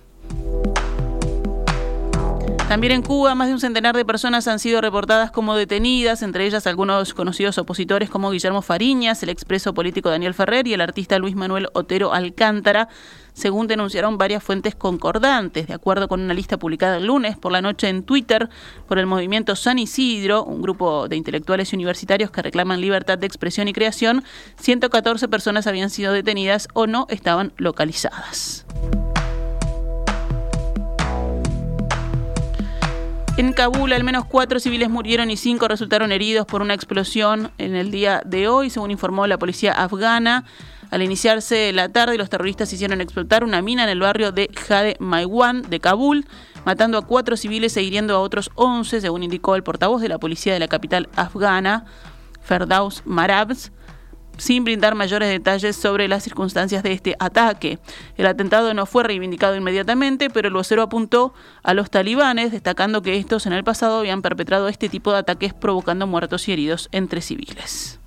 También 2.68 2.94
en 2.94 3.02
Cuba, 3.02 3.34
más 3.34 3.48
de 3.48 3.54
un 3.54 3.60
centenar 3.60 3.94
de 3.94 4.06
personas 4.06 4.48
han 4.48 4.58
sido 4.58 4.80
reportadas 4.80 5.30
como 5.30 5.54
detenidas, 5.54 6.22
entre 6.22 6.46
ellas 6.46 6.66
algunos 6.66 7.12
conocidos 7.12 7.58
opositores 7.58 8.08
como 8.08 8.30
Guillermo 8.30 8.62
Fariñas, 8.62 9.22
el 9.22 9.28
expreso 9.28 9.74
político 9.74 10.08
Daniel 10.08 10.32
Ferrer 10.32 10.66
y 10.66 10.72
el 10.72 10.80
artista 10.80 11.18
Luis 11.18 11.36
Manuel 11.36 11.68
Otero 11.74 12.14
Alcántara, 12.14 12.88
según 13.34 13.66
denunciaron 13.66 14.16
varias 14.16 14.42
fuentes 14.42 14.74
concordantes. 14.74 15.66
De 15.66 15.74
acuerdo 15.74 16.08
con 16.08 16.22
una 16.22 16.32
lista 16.32 16.58
publicada 16.58 16.96
el 16.96 17.04
lunes 17.04 17.36
por 17.36 17.52
la 17.52 17.60
noche 17.60 17.88
en 17.88 18.02
Twitter 18.02 18.48
por 18.88 18.98
el 18.98 19.06
movimiento 19.06 19.56
San 19.56 19.78
Isidro, 19.78 20.42
un 20.42 20.62
grupo 20.62 21.06
de 21.06 21.16
intelectuales 21.16 21.72
y 21.72 21.76
universitarios 21.76 22.30
que 22.30 22.42
reclaman 22.42 22.80
libertad 22.80 23.18
de 23.18 23.26
expresión 23.26 23.68
y 23.68 23.74
creación, 23.74 24.24
114 24.56 25.28
personas 25.28 25.66
habían 25.66 25.90
sido 25.90 26.12
detenidas 26.14 26.68
o 26.72 26.86
no 26.86 27.06
estaban 27.10 27.52
localizadas. 27.58 28.64
En 33.36 33.52
Kabul, 33.52 33.92
al 33.92 34.04
menos 34.04 34.26
cuatro 34.26 34.60
civiles 34.60 34.88
murieron 34.88 35.28
y 35.28 35.36
cinco 35.36 35.66
resultaron 35.66 36.12
heridos 36.12 36.46
por 36.46 36.62
una 36.62 36.72
explosión 36.72 37.50
en 37.58 37.74
el 37.74 37.90
día 37.90 38.22
de 38.24 38.46
hoy, 38.46 38.70
según 38.70 38.92
informó 38.92 39.26
la 39.26 39.38
policía 39.38 39.72
afgana. 39.72 40.44
Al 40.92 41.02
iniciarse 41.02 41.72
la 41.72 41.88
tarde, 41.88 42.16
los 42.16 42.30
terroristas 42.30 42.72
hicieron 42.72 43.00
explotar 43.00 43.42
una 43.42 43.60
mina 43.60 43.82
en 43.82 43.88
el 43.88 43.98
barrio 43.98 44.30
de 44.30 44.48
Jade 44.54 44.96
Maiwan 45.00 45.62
de 45.62 45.80
Kabul, 45.80 46.26
matando 46.64 46.96
a 46.96 47.06
cuatro 47.06 47.36
civiles 47.36 47.76
e 47.76 47.82
hiriendo 47.82 48.14
a 48.14 48.20
otros 48.20 48.52
once, 48.54 49.00
según 49.00 49.24
indicó 49.24 49.56
el 49.56 49.64
portavoz 49.64 50.00
de 50.00 50.08
la 50.08 50.18
policía 50.18 50.52
de 50.52 50.60
la 50.60 50.68
capital 50.68 51.08
afgana, 51.16 51.86
Ferdaus 52.40 53.02
Marabs 53.04 53.72
sin 54.36 54.64
brindar 54.64 54.94
mayores 54.94 55.28
detalles 55.28 55.76
sobre 55.76 56.08
las 56.08 56.22
circunstancias 56.22 56.82
de 56.82 56.92
este 56.92 57.16
ataque. 57.18 57.78
El 58.16 58.26
atentado 58.26 58.74
no 58.74 58.86
fue 58.86 59.04
reivindicado 59.04 59.56
inmediatamente, 59.56 60.30
pero 60.30 60.48
el 60.48 60.54
vocero 60.54 60.82
apuntó 60.82 61.34
a 61.62 61.74
los 61.74 61.90
talibanes, 61.90 62.52
destacando 62.52 63.02
que 63.02 63.16
estos 63.16 63.46
en 63.46 63.52
el 63.52 63.64
pasado 63.64 63.98
habían 63.98 64.22
perpetrado 64.22 64.68
este 64.68 64.88
tipo 64.88 65.12
de 65.12 65.18
ataques 65.18 65.54
provocando 65.54 66.06
muertos 66.06 66.48
y 66.48 66.52
heridos 66.52 66.88
entre 66.92 67.20
civiles. 67.20 67.98